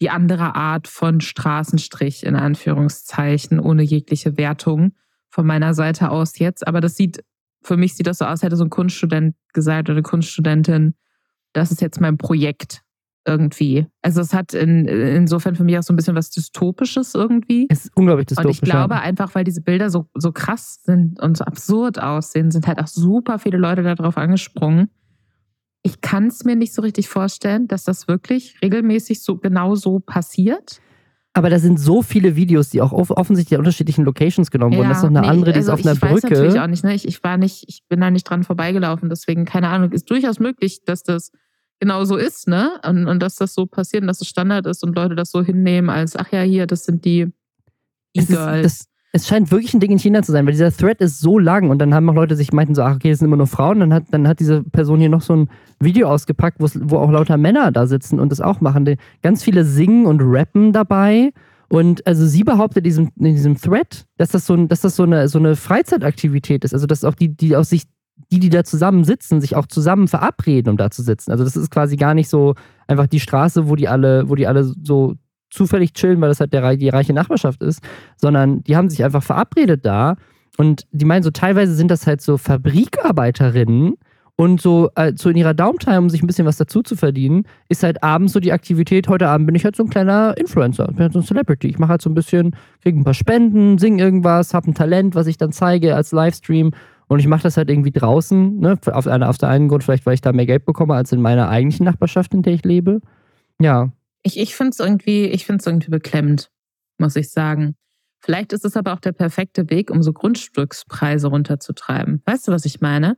[0.00, 4.92] die andere Art von Straßenstrich in Anführungszeichen, ohne jegliche Wertung
[5.28, 6.68] von meiner Seite aus jetzt.
[6.68, 7.24] Aber das sieht,
[7.62, 10.94] für mich sieht das so aus, hätte so ein Kunststudent gesagt oder eine Kunststudentin,
[11.52, 12.84] das ist jetzt mein Projekt
[13.26, 13.86] irgendwie.
[14.02, 17.66] Also es hat in, insofern für mich auch so ein bisschen was Dystopisches irgendwie.
[17.68, 18.56] Es ist unglaublich Und dystopisch.
[18.56, 19.00] ich glaube ja.
[19.00, 22.86] einfach, weil diese Bilder so, so krass sind und so absurd aussehen, sind halt auch
[22.86, 24.88] super viele Leute darauf angesprungen.
[25.82, 29.98] Ich kann es mir nicht so richtig vorstellen, dass das wirklich regelmäßig so genau so
[29.98, 30.80] passiert.
[31.32, 34.88] Aber da sind so viele Videos, die auch off offensichtlich an unterschiedlichen Locations genommen wurden.
[34.88, 36.62] das ist noch eine nee, andere, die also ist auf ich einer weiß natürlich Brücke.
[36.62, 36.94] auch nicht, ne?
[36.94, 39.92] Ich, ich war nicht, ich bin da nicht dran vorbeigelaufen, deswegen keine Ahnung.
[39.92, 41.30] Ist durchaus möglich, dass das
[41.80, 42.78] genau so ist, ne?
[42.86, 45.42] Und, und dass das so passiert und dass es Standard ist und Leute das so
[45.42, 47.32] hinnehmen als, ach ja, hier, das sind die
[48.14, 48.86] E-Girls.
[49.12, 51.70] es scheint wirklich ein Ding in China zu sein, weil dieser Thread ist so lang
[51.70, 53.80] und dann haben auch Leute sich meinten so, ach okay, das sind immer nur Frauen.
[53.80, 55.48] Dann hat, dann hat diese Person hier noch so ein
[55.80, 58.84] Video ausgepackt, wo auch lauter Männer da sitzen und das auch machen.
[58.84, 61.32] Die, ganz viele singen und rappen dabei.
[61.68, 64.96] Und also sie behauptet in diesem, in diesem Thread, dass das so, ein, dass das
[64.96, 66.74] so eine, so eine Freizeitaktivität ist.
[66.74, 67.84] Also dass auch die, die aus sich,
[68.30, 71.30] die, die da zusammen sitzen, sich auch zusammen verabreden, um da zu sitzen.
[71.32, 72.54] Also das ist quasi gar nicht so
[72.86, 75.14] einfach die Straße, wo die alle, wo die alle so
[75.50, 77.82] zufällig chillen, weil das halt der, die reiche Nachbarschaft ist,
[78.16, 80.16] sondern die haben sich einfach verabredet da
[80.58, 83.94] und die meinen so, teilweise sind das halt so Fabrikarbeiterinnen
[84.36, 87.44] und so, äh, so in ihrer Downtime, um sich ein bisschen was dazu zu verdienen,
[87.68, 90.86] ist halt abends so die Aktivität, heute Abend bin ich halt so ein kleiner Influencer,
[90.86, 91.68] bin halt so ein Celebrity.
[91.68, 95.14] Ich mache halt so ein bisschen, kriege ein paar Spenden, singe irgendwas, habe ein Talent,
[95.14, 96.72] was ich dann zeige als Livestream
[97.10, 98.78] und ich mache das halt irgendwie draußen, ne?
[98.86, 101.20] auf, einer, auf der einen Grund vielleicht, weil ich da mehr Geld bekomme als in
[101.20, 103.00] meiner eigentlichen Nachbarschaft, in der ich lebe.
[103.60, 103.90] Ja,
[104.22, 106.52] Ich, ich finde es irgendwie, irgendwie beklemmend,
[106.98, 107.74] muss ich sagen.
[108.20, 112.22] Vielleicht ist es aber auch der perfekte Weg, um so Grundstückspreise runterzutreiben.
[112.26, 113.16] Weißt du, was ich meine?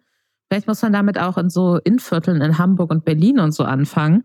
[0.49, 4.25] Vielleicht muss man damit auch in so Innenvierteln in Hamburg und Berlin und so anfangen,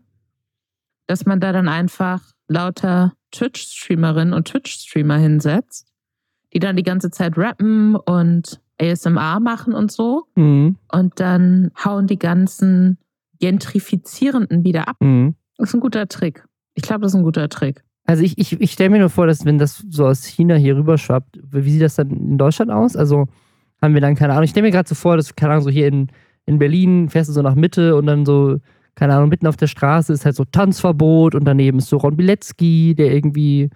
[1.08, 5.92] dass man da dann einfach lauter Twitch-Streamerinnen und Twitch-Streamer hinsetzt,
[6.54, 10.24] die dann die ganze Zeit rappen und ASMR machen und so.
[10.36, 10.76] Mhm.
[10.92, 12.98] Und dann hauen die ganzen
[13.40, 14.96] Gentrifizierenden wieder ab.
[15.00, 15.34] Mhm.
[15.56, 16.44] Das ist ein guter Trick.
[16.74, 17.82] Ich glaube, das ist ein guter Trick.
[18.04, 20.76] Also ich, ich, ich stelle mir nur vor, dass wenn das so aus China hier
[20.76, 22.96] rüberschwappt, wie sieht das dann in Deutschland aus?
[22.96, 23.26] Also
[23.82, 25.70] haben wir dann, keine Ahnung, ich stelle mir gerade so vor, dass, keine Ahnung, so
[25.70, 26.08] hier in,
[26.46, 28.58] in Berlin fährst du so nach Mitte und dann so,
[28.94, 32.16] keine Ahnung, mitten auf der Straße ist halt so Tanzverbot und daneben ist so Ron
[32.16, 33.68] Bilecki, der irgendwie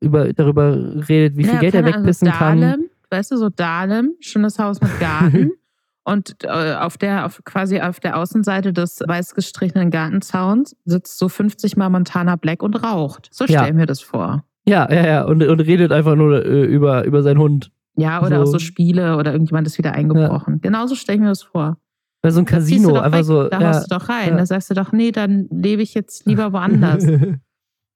[0.00, 2.84] über, darüber redet, wie viel Ja, Geld er keine Ahnung, wegpissen kann.
[3.12, 5.52] Weißt du, so Dahlem, schönes Haus mit Garten.
[6.04, 11.28] Und äh, auf der, auf, quasi auf der Außenseite des weiß gestrichenen Gartenzauns sitzt so
[11.28, 13.28] 50 Mal Montana Black und raucht.
[13.30, 13.60] So Ja.
[13.60, 14.42] stell ich mir das vor.
[14.66, 17.70] Ja, ja, ja, und, und redet einfach nur äh, über, über seinen Hund.
[17.94, 18.42] Ja, oder So.
[18.42, 20.60] auch so Spiele oder irgendjemand ist wieder eingebrochen.
[20.60, 21.76] Genauso stelle ich mir das vor.
[22.22, 23.48] Weil so ein Casino, einfach weg, so.
[23.48, 23.68] Da ja.
[23.68, 24.30] haust du doch rein.
[24.30, 24.36] ja.
[24.38, 27.06] Da sagst du doch, nee, dann lebe ich jetzt lieber woanders.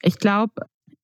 [0.02, 0.52] Ich glaube,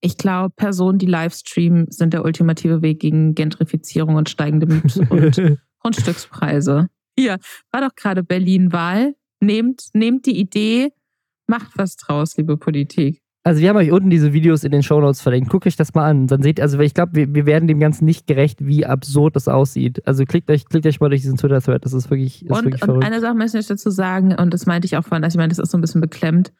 [0.04, 5.58] ich glaube, Personen, die Livestreamen, sind der ultimative Weg gegen Gentrifizierung und steigende Miet- und
[5.78, 6.88] Grundstückspreise.
[7.16, 7.38] Hier,
[7.70, 9.14] war doch gerade Berlin-Wahl.
[9.40, 10.92] Nehmt, nehmt die Idee,
[11.46, 13.20] macht was draus, liebe Politik.
[13.44, 15.50] Also wir haben euch unten diese Videos in den Shownotes verlinkt.
[15.50, 16.28] Guckt euch das mal an.
[16.28, 19.48] Dann seht, also ich glaube, wir, wir werden dem Ganzen nicht gerecht, wie absurd das
[19.48, 20.06] aussieht.
[20.06, 21.84] Also klickt euch, klickt euch mal durch diesen Twitter-Thread.
[21.84, 23.04] Das ist wirklich, das ist Und, wirklich und verrückt.
[23.04, 25.48] eine Sache möchte ich dazu sagen, und das meinte ich auch vorhin, also ich meine,
[25.48, 26.52] das ist so ein bisschen beklemmt.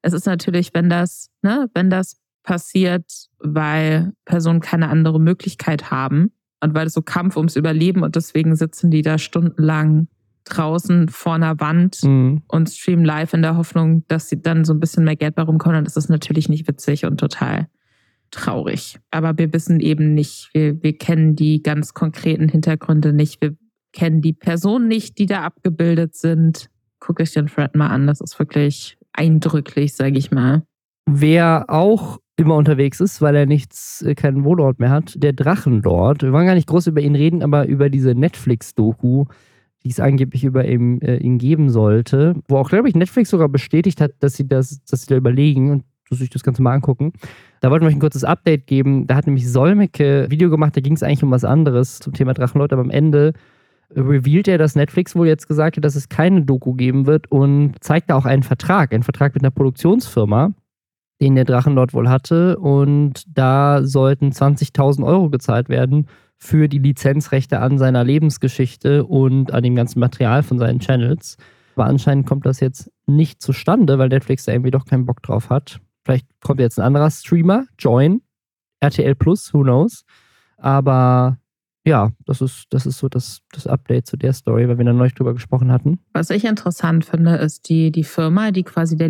[0.00, 3.04] Es ist natürlich, wenn das, ne, wenn das passiert,
[3.38, 6.32] weil Personen keine andere Möglichkeit haben
[6.62, 10.08] und weil es so Kampf ums Überleben und deswegen sitzen die da stundenlang
[10.44, 12.42] draußen vor einer Wand Mhm.
[12.48, 15.42] und streamen live in der Hoffnung, dass sie dann so ein bisschen mehr Geld bei
[15.42, 15.78] rumkommen.
[15.78, 17.68] Und das ist natürlich nicht witzig und total
[18.30, 18.98] traurig.
[19.10, 23.40] Aber wir wissen eben nicht, wir, wir kennen die ganz konkreten Hintergründe nicht.
[23.42, 23.56] Wir
[23.92, 26.70] kennen die Personen nicht, die da abgebildet sind.
[27.00, 28.06] Guckt euch den Thread mal an.
[28.06, 30.62] Das ist wirklich eindrücklich, sage ich mal.
[31.06, 36.22] Wer auch immer unterwegs ist, weil er nichts, äh, keinen Wohnort mehr hat, der Drachenlord.
[36.22, 39.26] Wir wollen gar nicht groß über ihn reden, aber über diese Netflix-Doku,
[39.84, 43.48] die es angeblich über ihn, äh, ihn geben sollte, wo auch, glaube ich, Netflix sogar
[43.48, 47.12] bestätigt hat, dass sie das, dass sie da überlegen und sich das Ganze mal angucken.
[47.60, 49.06] Da wollten wir euch ein kurzes Update geben.
[49.06, 52.12] Da hat nämlich Solmecke ein Video gemacht, da ging es eigentlich um was anderes zum
[52.12, 53.32] Thema Drachenlord, aber am Ende
[53.94, 57.74] revealed er, dass Netflix wohl jetzt gesagt hat, dass es keine Doku geben wird und
[57.80, 60.52] zeigt da auch einen Vertrag, einen Vertrag mit einer Produktionsfirma,
[61.20, 62.58] den der Drachenlord wohl hatte.
[62.58, 66.06] Und da sollten 20.000 Euro gezahlt werden
[66.36, 71.36] für die Lizenzrechte an seiner Lebensgeschichte und an dem ganzen Material von seinen Channels.
[71.76, 75.50] Aber anscheinend kommt das jetzt nicht zustande, weil Netflix da irgendwie doch keinen Bock drauf
[75.50, 75.80] hat.
[76.04, 78.22] Vielleicht kommt jetzt ein anderer Streamer, Join,
[78.80, 80.04] RTL Plus, who knows.
[80.56, 81.38] Aber
[81.86, 84.92] ja, das ist, das ist so das, das Update zu der Story, weil wir da
[84.92, 86.00] neulich drüber gesprochen hatten.
[86.12, 89.08] Was ich interessant finde, ist die, die Firma, die quasi der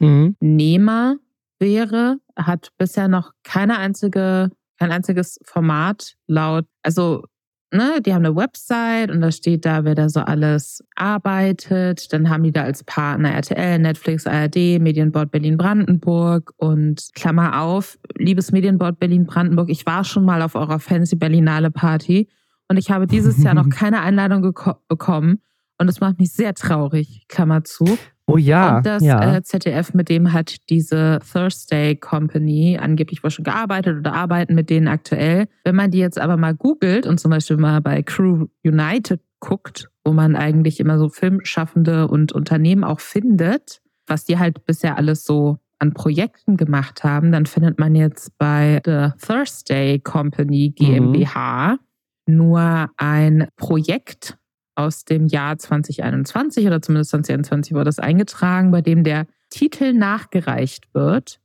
[0.00, 0.36] Mhm.
[0.40, 1.16] Nehmer
[1.58, 7.24] wäre, hat bisher noch keine einzige, kein einziges Format laut, also,
[7.72, 12.12] ne, die haben eine Website und da steht da, wer da so alles arbeitet.
[12.12, 18.52] Dann haben die da als Partner RTL, Netflix, ARD, Medienboard Berlin-Brandenburg und Klammer auf, liebes
[18.52, 22.28] Medienboard Berlin-Brandenburg, ich war schon mal auf eurer Fancy Berlinale Party
[22.68, 24.54] und ich habe dieses Jahr noch keine Einladung
[24.88, 25.42] bekommen.
[25.78, 27.98] Und das macht mich sehr traurig, Klammer zu.
[28.32, 29.36] Oh ja, Und das ja.
[29.36, 34.70] äh, ZDF, mit dem hat diese Thursday Company angeblich wohl schon gearbeitet oder arbeiten mit
[34.70, 35.46] denen aktuell.
[35.64, 39.90] Wenn man die jetzt aber mal googelt und zum Beispiel mal bei Crew United guckt,
[40.04, 45.24] wo man eigentlich immer so Filmschaffende und Unternehmen auch findet, was die halt bisher alles
[45.24, 51.78] so an Projekten gemacht haben, dann findet man jetzt bei The Thursday Company GmbH
[52.26, 54.38] nur ein Projekt
[54.74, 60.92] aus dem Jahr 2021 oder zumindest 2021 wurde das eingetragen, bei dem der Titel nachgereicht
[60.94, 61.40] wird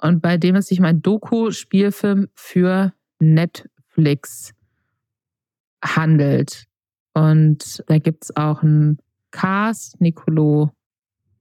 [0.00, 4.52] und bei dem es sich um einen Doku-Spielfilm für Netflix
[5.84, 6.64] handelt.
[7.12, 8.98] Und da gibt es auch einen
[9.30, 10.70] Cast, Nicolo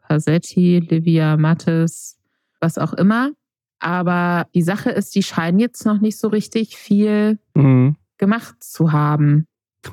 [0.01, 2.17] Pasetti, Livia Mattes,
[2.59, 3.31] was auch immer.
[3.79, 7.95] Aber die Sache ist, die scheinen jetzt noch nicht so richtig viel Mhm.
[8.17, 9.45] gemacht zu haben.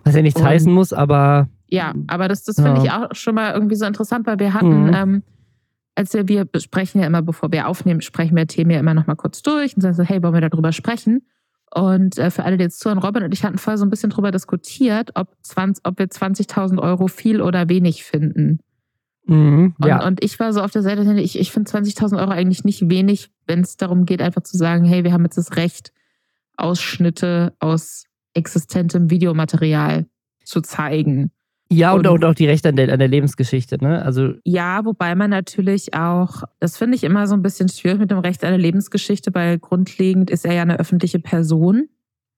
[0.04, 2.82] Was ja nichts Und- heißen muss, aber Ja, aber das, das finde Ja.
[2.84, 4.94] ich auch schon mal irgendwie so interessant, weil wir hatten, Mhm.
[4.94, 5.22] ähm,
[5.94, 9.06] als wir, wir besprechen ja immer, bevor wir aufnehmen, sprechen wir Themen ja immer noch
[9.06, 11.22] mal kurz durch und sagen so, hey, wollen wir darüber sprechen?
[11.72, 14.10] Und äh, für alle, die jetzt zuhören, Robin und ich hatten vorher so ein bisschen
[14.10, 18.58] drüber diskutiert, ob, 20, ob wir 20.000 Euro viel oder wenig finden.
[19.26, 20.04] mhm, Und, ja.
[20.04, 23.30] und ich war so auf der Seite, ich, ich finde 20.000 Euro eigentlich nicht wenig,
[23.46, 25.92] wenn es darum geht, einfach zu sagen, hey, wir haben jetzt das Recht,
[26.56, 28.04] Ausschnitte aus
[28.34, 30.06] existentem Videomaterial
[30.44, 31.30] zu zeigen.
[31.72, 34.04] Ja, und, und, auch die Rechte an der, an der Lebensgeschichte, ne?
[34.04, 38.10] Also ja, wobei man natürlich auch, das finde ich immer so ein bisschen schwierig mit
[38.10, 41.88] dem Recht an der Lebensgeschichte, weil grundlegend ist er ja eine öffentliche Person.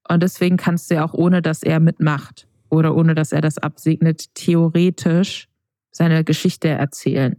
[0.07, 3.57] Und deswegen kannst du ja auch ohne, dass er mitmacht oder ohne, dass er das
[3.57, 5.49] absegnet, theoretisch
[5.93, 7.37] seine Geschichte erzählen.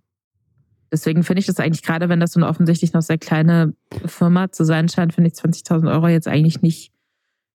[0.91, 3.73] Deswegen finde ich das eigentlich, gerade wenn das so eine offensichtlich noch sehr kleine
[4.05, 6.92] Firma zu sein scheint, finde ich 20.000 Euro jetzt eigentlich nicht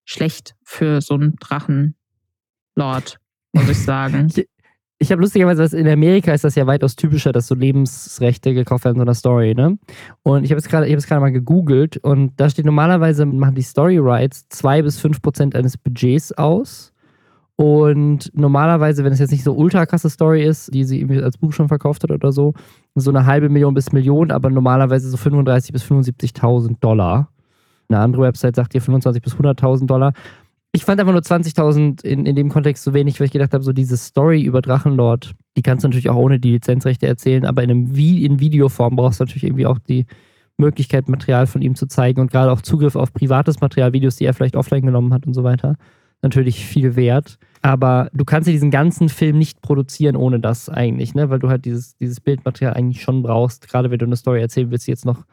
[0.09, 3.19] schlecht für so einen Drachenlord
[3.53, 4.29] muss ich sagen.
[4.99, 8.97] ich, habe lustigerweise, in Amerika ist das ja weitaus typischer, dass so Lebensrechte gekauft werden
[8.97, 9.79] in so einer Story, ne?
[10.23, 14.49] Und ich habe es gerade, mal gegoogelt und da steht normalerweise machen die Story Rights
[14.49, 16.93] zwei bis fünf Prozent eines Budgets aus.
[17.57, 21.37] Und normalerweise, wenn es jetzt nicht so ultra krasse Story ist, die sie irgendwie als
[21.37, 22.55] Buch schon verkauft hat oder so,
[22.95, 27.29] so eine halbe Million bis Million, aber normalerweise so 35.000 bis 75.000 Dollar.
[27.89, 30.13] Eine andere Website sagt dir 25.000 bis 100.000 Dollar
[30.73, 33.65] ich fand einfach nur 20.000 in, in dem Kontext zu wenig, weil ich gedacht habe,
[33.65, 37.63] so diese Story über Drachenlord, die kannst du natürlich auch ohne die Lizenzrechte erzählen, aber
[37.63, 40.07] in, einem Vi in Videoform brauchst du natürlich irgendwie auch die
[40.59, 44.25] Möglichkeit, Material von ihm zu zeigen und gerade auch Zugriff auf privates Material, Videos, die
[44.25, 45.77] er vielleicht offline genommen hat und so weiter.
[46.21, 47.39] Natürlich viel wert.
[47.63, 51.31] Aber du kannst ja diesen ganzen Film nicht produzieren ohne das eigentlich, ne?
[51.31, 54.71] Weil du halt dieses, dieses Bildmaterial eigentlich schon brauchst, gerade wenn du eine Story erzählen
[54.71, 55.25] willst, die jetzt noch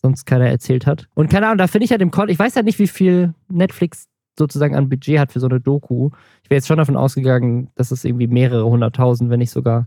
[0.00, 1.06] sonst keiner erzählt hat.
[1.14, 3.34] Und keine Ahnung, da finde ich halt im Kontext, ich weiß halt nicht, wie viel
[3.48, 4.06] Netflix
[4.38, 6.10] sozusagen an Budget hat für so eine Doku.
[6.42, 9.86] Ich wäre jetzt schon davon ausgegangen, dass es irgendwie mehrere hunderttausend, wenn nicht sogar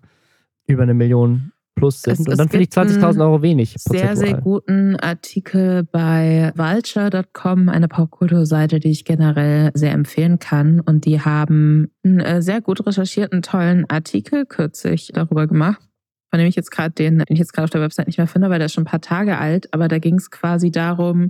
[0.67, 2.19] über eine Million plus sind.
[2.19, 3.75] Es, und dann finde ich 20.000 Euro wenig.
[3.79, 10.79] Sehr, sehr guten Artikel bei vulture.com, eine Popkulturseite, die ich generell sehr empfehlen kann.
[10.79, 15.81] Und die haben einen äh, sehr gut recherchierten, tollen Artikel kürzlich darüber gemacht.
[16.33, 18.25] Von dem ich jetzt gerade den, den ich jetzt gerade auf der Website nicht mehr
[18.25, 19.71] finde, weil der ist schon ein paar Tage alt.
[19.71, 21.29] Aber da ging es quasi darum,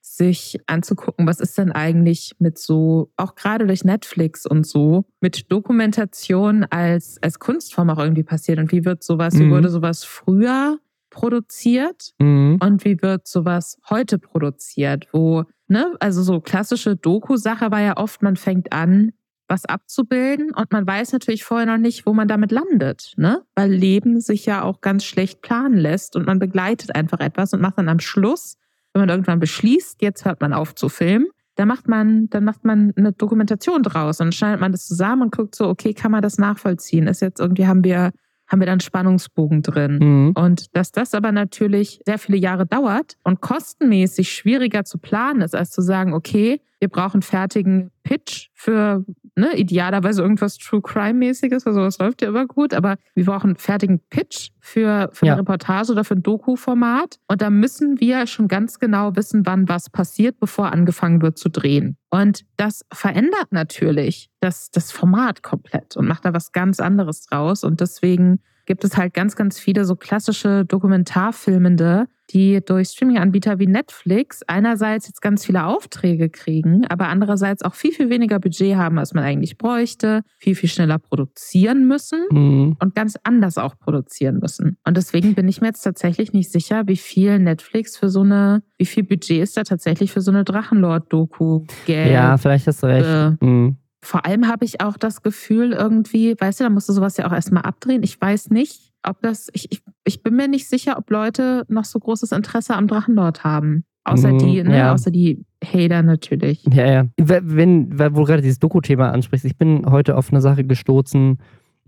[0.00, 5.52] sich anzugucken, was ist denn eigentlich mit so, auch gerade durch Netflix und so, mit
[5.52, 9.38] Dokumentation als, als Kunstform auch irgendwie passiert und wie wird sowas, mhm.
[9.38, 10.78] wie wurde sowas früher
[11.10, 12.58] produziert mhm.
[12.60, 18.20] und wie wird sowas heute produziert, wo, ne, also so klassische Doku-Sache war ja oft,
[18.20, 19.12] man fängt an,
[19.50, 23.42] was abzubilden und man weiß natürlich vorher noch nicht, wo man damit landet, ne?
[23.54, 27.60] Weil Leben sich ja auch ganz schlecht planen lässt und man begleitet einfach etwas und
[27.60, 28.56] macht dann am Schluss
[28.92, 32.64] wenn man irgendwann beschließt, jetzt hört man auf zu filmen, dann macht man, dann macht
[32.64, 36.22] man eine Dokumentation draus und schneidet man das zusammen und guckt so, okay, kann man
[36.22, 37.06] das nachvollziehen?
[37.06, 38.12] Ist jetzt irgendwie, haben wir,
[38.48, 39.98] haben wir dann Spannungsbogen drin.
[39.98, 40.32] Mhm.
[40.34, 45.54] Und dass das aber natürlich sehr viele Jahre dauert und kostenmäßig schwieriger zu planen ist,
[45.54, 49.04] als zu sagen, okay, wir brauchen fertigen Pitch für
[49.36, 53.56] ne, idealerweise irgendwas True Crime-mäßiges, weil sowas läuft ja immer gut, aber wir brauchen einen
[53.56, 55.32] fertigen Pitch für, für ja.
[55.32, 57.18] eine Reportage oder für ein Doku-Format.
[57.28, 61.48] Und da müssen wir schon ganz genau wissen, wann was passiert, bevor angefangen wird zu
[61.48, 61.96] drehen.
[62.10, 67.64] Und das verändert natürlich das, das Format komplett und macht da was ganz anderes draus.
[67.64, 73.66] Und deswegen gibt es halt ganz, ganz viele so klassische Dokumentarfilmende, die durch Streaming-Anbieter wie
[73.66, 78.98] Netflix einerseits jetzt ganz viele Aufträge kriegen, aber andererseits auch viel, viel weniger Budget haben,
[78.98, 82.76] als man eigentlich bräuchte, viel, viel schneller produzieren müssen mhm.
[82.80, 84.78] und ganz anders auch produzieren müssen.
[84.84, 88.62] Und deswegen bin ich mir jetzt tatsächlich nicht sicher, wie viel Netflix für so eine,
[88.78, 92.10] wie viel Budget ist da tatsächlich für so eine Drachenlord-Doku gäbe.
[92.10, 93.42] Ja, vielleicht hast du recht.
[93.42, 93.76] Mhm.
[94.02, 97.26] Vor allem habe ich auch das Gefühl irgendwie, weißt du, da musst du sowas ja
[97.26, 98.02] auch erstmal abdrehen.
[98.02, 101.84] Ich weiß nicht, ob das, ich, ich, ich bin mir nicht sicher, ob Leute noch
[101.84, 103.84] so großes Interesse am Drachenlord haben.
[104.04, 104.92] Außer mhm, die, ne, ja.
[104.92, 106.64] außer die Hater natürlich.
[106.72, 107.06] Ja, ja.
[107.16, 111.38] Wenn, wo du gerade dieses Doku-Thema ansprichst, ich bin heute auf eine Sache gestoßen,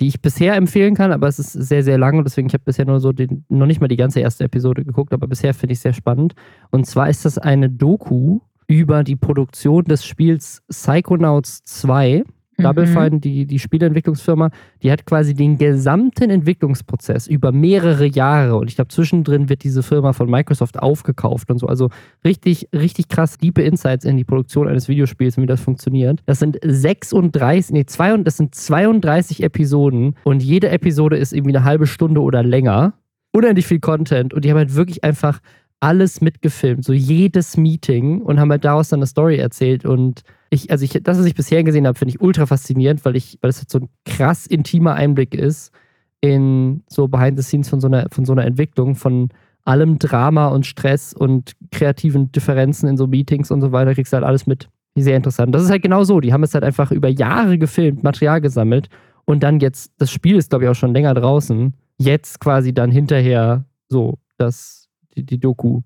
[0.01, 2.65] die ich bisher empfehlen kann, aber es ist sehr, sehr lang und deswegen ich habe
[2.65, 5.73] bisher nur so den, noch nicht mal die ganze erste Episode geguckt, aber bisher finde
[5.73, 6.35] ich es sehr spannend.
[6.71, 12.25] Und zwar ist das eine Doku über die Produktion des Spiels Psychonauts 2
[12.59, 12.93] Double mhm.
[12.93, 14.51] Fine, die, die Spieleentwicklungsfirma,
[14.83, 19.83] die hat quasi den gesamten Entwicklungsprozess über mehrere Jahre und ich glaube, zwischendrin wird diese
[19.83, 21.67] Firma von Microsoft aufgekauft und so.
[21.67, 21.89] Also
[22.25, 26.21] richtig, richtig krass diepe Insights in die Produktion eines Videospiels und wie das funktioniert.
[26.27, 31.65] Das sind 36, nee, 32, das sind 32 Episoden und jede Episode ist irgendwie eine
[31.65, 32.95] halbe Stunde oder länger.
[33.35, 35.41] Unendlich viel Content und die haben halt wirklich einfach
[35.81, 40.23] alles mitgefilmt, so jedes Meeting und haben halt daraus dann eine Story erzählt und
[40.53, 43.39] ich, also ich, das, was ich bisher gesehen habe, finde ich ultra faszinierend, weil ich,
[43.41, 45.73] weil es halt so ein krass intimer Einblick ist
[46.21, 49.31] in so Behind the Scenes von so einer, von so einer Entwicklung, von
[49.65, 54.17] allem Drama und Stress und kreativen Differenzen in so Meetings und so weiter, kriegst du
[54.17, 54.69] halt alles mit.
[54.95, 55.55] Sehr interessant.
[55.55, 56.21] Das ist halt genau so.
[56.21, 58.91] Die haben es halt einfach über Jahre gefilmt, Material gesammelt
[59.25, 62.91] und dann jetzt, das Spiel ist, glaube ich, auch schon länger draußen, jetzt quasi dann
[62.91, 65.81] hinterher so das, die, die Doku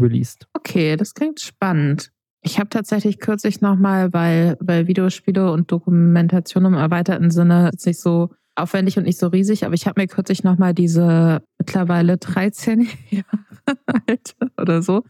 [0.00, 0.46] released.
[0.54, 2.12] Okay, das klingt spannend.
[2.46, 8.30] Ich habe tatsächlich kürzlich nochmal, weil, weil Videospiele und Dokumentation im erweiterten Sinne sich so
[8.54, 13.78] aufwendig und nicht so riesig, aber ich habe mir kürzlich nochmal diese mittlerweile 13 Jahre
[14.06, 15.02] alte oder so,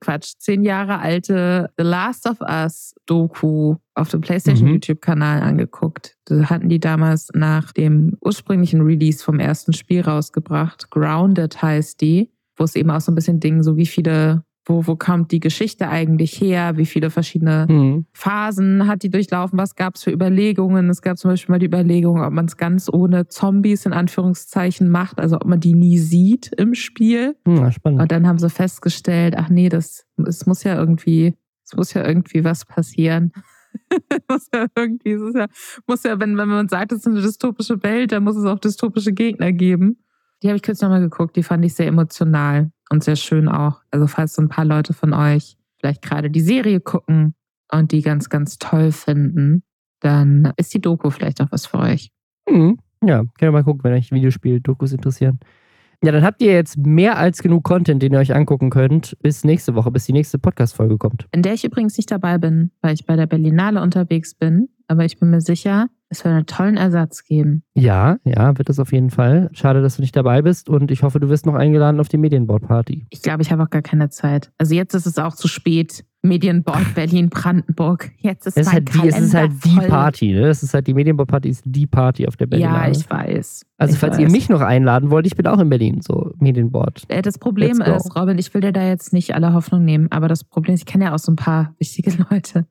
[0.00, 4.74] Quatsch, 10 Jahre alte The Last of Us Doku auf dem PlayStation Mhm.
[4.74, 6.16] YouTube-Kanal angeguckt.
[6.24, 10.90] Da hatten die damals nach dem ursprünglichen Release vom ersten Spiel rausgebracht.
[10.90, 14.86] Grounded heißt die, wo es eben auch so ein bisschen Ding, so wie viele, wo,
[14.86, 18.06] wo kommt die Geschichte eigentlich her, wie viele verschiedene Hm.
[18.12, 19.58] Phasen hat die durchlaufen?
[19.58, 20.90] Was gab es für Überlegungen?
[20.90, 24.88] Es gab zum Beispiel mal die Überlegung, ob man es ganz ohne Zombies in Anführungszeichen
[24.90, 27.36] macht, also ob man die nie sieht im Spiel.
[27.46, 28.02] Hm, spannend.
[28.02, 32.06] Und dann haben sie festgestellt, ach nee, das es muss ja irgendwie, es muss ja
[32.06, 33.32] irgendwie was passieren.
[34.30, 35.46] muss ja irgendwie, es ja,
[35.86, 38.58] muss ja, wenn, wenn man sagt, es ist eine dystopische Welt, dann muss es auch
[38.58, 39.98] dystopische Gegner geben.
[40.42, 43.82] Die habe ich kurz nochmal geguckt, die fand ich sehr emotional und sehr schön auch.
[43.90, 47.34] Also falls so ein paar Leute von euch vielleicht gerade die Serie gucken
[47.70, 49.62] und die ganz, ganz toll finden,
[50.00, 52.10] dann ist die Doku vielleicht auch was für euch.
[52.48, 52.78] Hm.
[53.04, 55.38] Ja, könnt ihr mal gucken, wenn euch Videospiel-Dokus interessieren.
[56.02, 59.44] Ja, dann habt ihr jetzt mehr als genug Content, den ihr euch angucken könnt, bis
[59.44, 61.26] nächste Woche, bis die nächste Podcast-Folge kommt.
[61.32, 64.68] In der ich übrigens nicht dabei bin, weil ich bei der Berlinale unterwegs bin.
[64.86, 67.62] Aber ich bin mir sicher, es wird einen tollen Ersatz geben.
[67.74, 69.50] Ja, ja, wird es auf jeden Fall.
[69.52, 72.16] Schade, dass du nicht dabei bist und ich hoffe, du wirst noch eingeladen auf die
[72.16, 73.06] Medienbord-Party.
[73.10, 74.50] Ich glaube, ich habe auch gar keine Zeit.
[74.58, 76.04] Also jetzt ist es auch zu spät.
[76.22, 78.10] Medienbord Berlin, Brandenburg.
[78.18, 79.76] Jetzt ist Es halt die, es ist halt die.
[79.76, 80.48] Party, ne?
[80.48, 82.86] Es ist halt die Medienbord-Party, ist die Party auf der Berlinale.
[82.86, 83.66] Ja, ich weiß.
[83.76, 84.22] also, ich falls weiß.
[84.22, 87.04] ihr mich noch einladen wollt, ich bin auch in Berlin, so Medienbord.
[87.08, 90.26] Äh, Das Problem ist, Robin, ich will dir da jetzt nicht alle Hoffnung nehmen, aber
[90.26, 92.66] das Problem ist, ich kenne ja auch so ein paar wichtige Leute.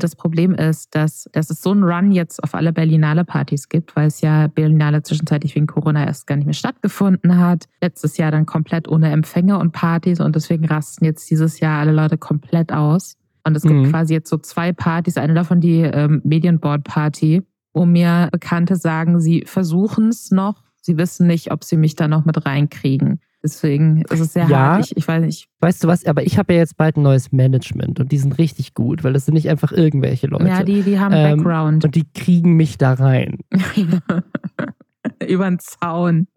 [0.00, 3.96] Das Problem ist, dass, dass es so einen Run jetzt auf alle Berlinale Partys gibt,
[3.96, 7.64] weil es ja Berlinale zwischenzeitlich wegen Corona erst gar nicht mehr stattgefunden hat.
[7.82, 11.90] Letztes Jahr dann komplett ohne Empfänge und Partys und deswegen rasten jetzt dieses Jahr alle
[11.90, 13.16] Leute komplett aus.
[13.44, 13.90] Und es gibt Mhm.
[13.90, 17.42] quasi jetzt so zwei Partys, eine davon die ähm, Medienboard Party,
[17.74, 22.06] wo mir Bekannte sagen, sie versuchen es noch, sie wissen nicht, ob sie mich da
[22.06, 23.18] noch mit reinkriegen.
[23.42, 24.58] Deswegen ist es sehr Ja.
[24.58, 24.86] hart.
[24.86, 25.46] Ich, ich weiß nicht.
[25.60, 26.04] Weißt du was?
[26.06, 29.12] Aber ich habe ja jetzt bald ein neues Management und die sind richtig gut, weil
[29.12, 30.48] das sind nicht einfach irgendwelche Leute.
[30.48, 31.84] Ja, die, die haben Ähm, Background.
[31.84, 33.38] und die kriegen mich da rein.
[35.26, 36.26] Über den Zaun.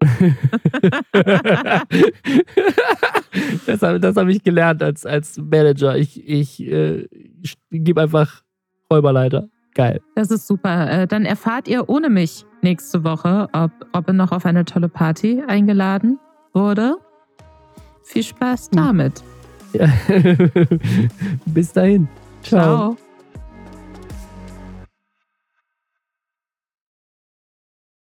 [3.66, 5.96] das habe hab ich gelernt als, als Manager.
[5.96, 7.06] Ich, ich, äh,
[7.42, 8.42] ich gebe einfach
[8.90, 9.48] Räuberleiter.
[9.74, 10.00] Geil.
[10.14, 10.90] Das ist super.
[10.90, 15.42] Äh, Dann erfahrt ihr ohne mich nächste Woche, ob Robin noch auf eine tolle Party
[15.46, 16.18] eingeladen
[16.54, 16.96] wurde.
[18.02, 19.22] Viel Spaß damit.
[19.72, 19.88] Ja.
[21.46, 22.08] Bis dahin.
[22.42, 22.94] Ciao.
[22.94, 23.11] Ciao.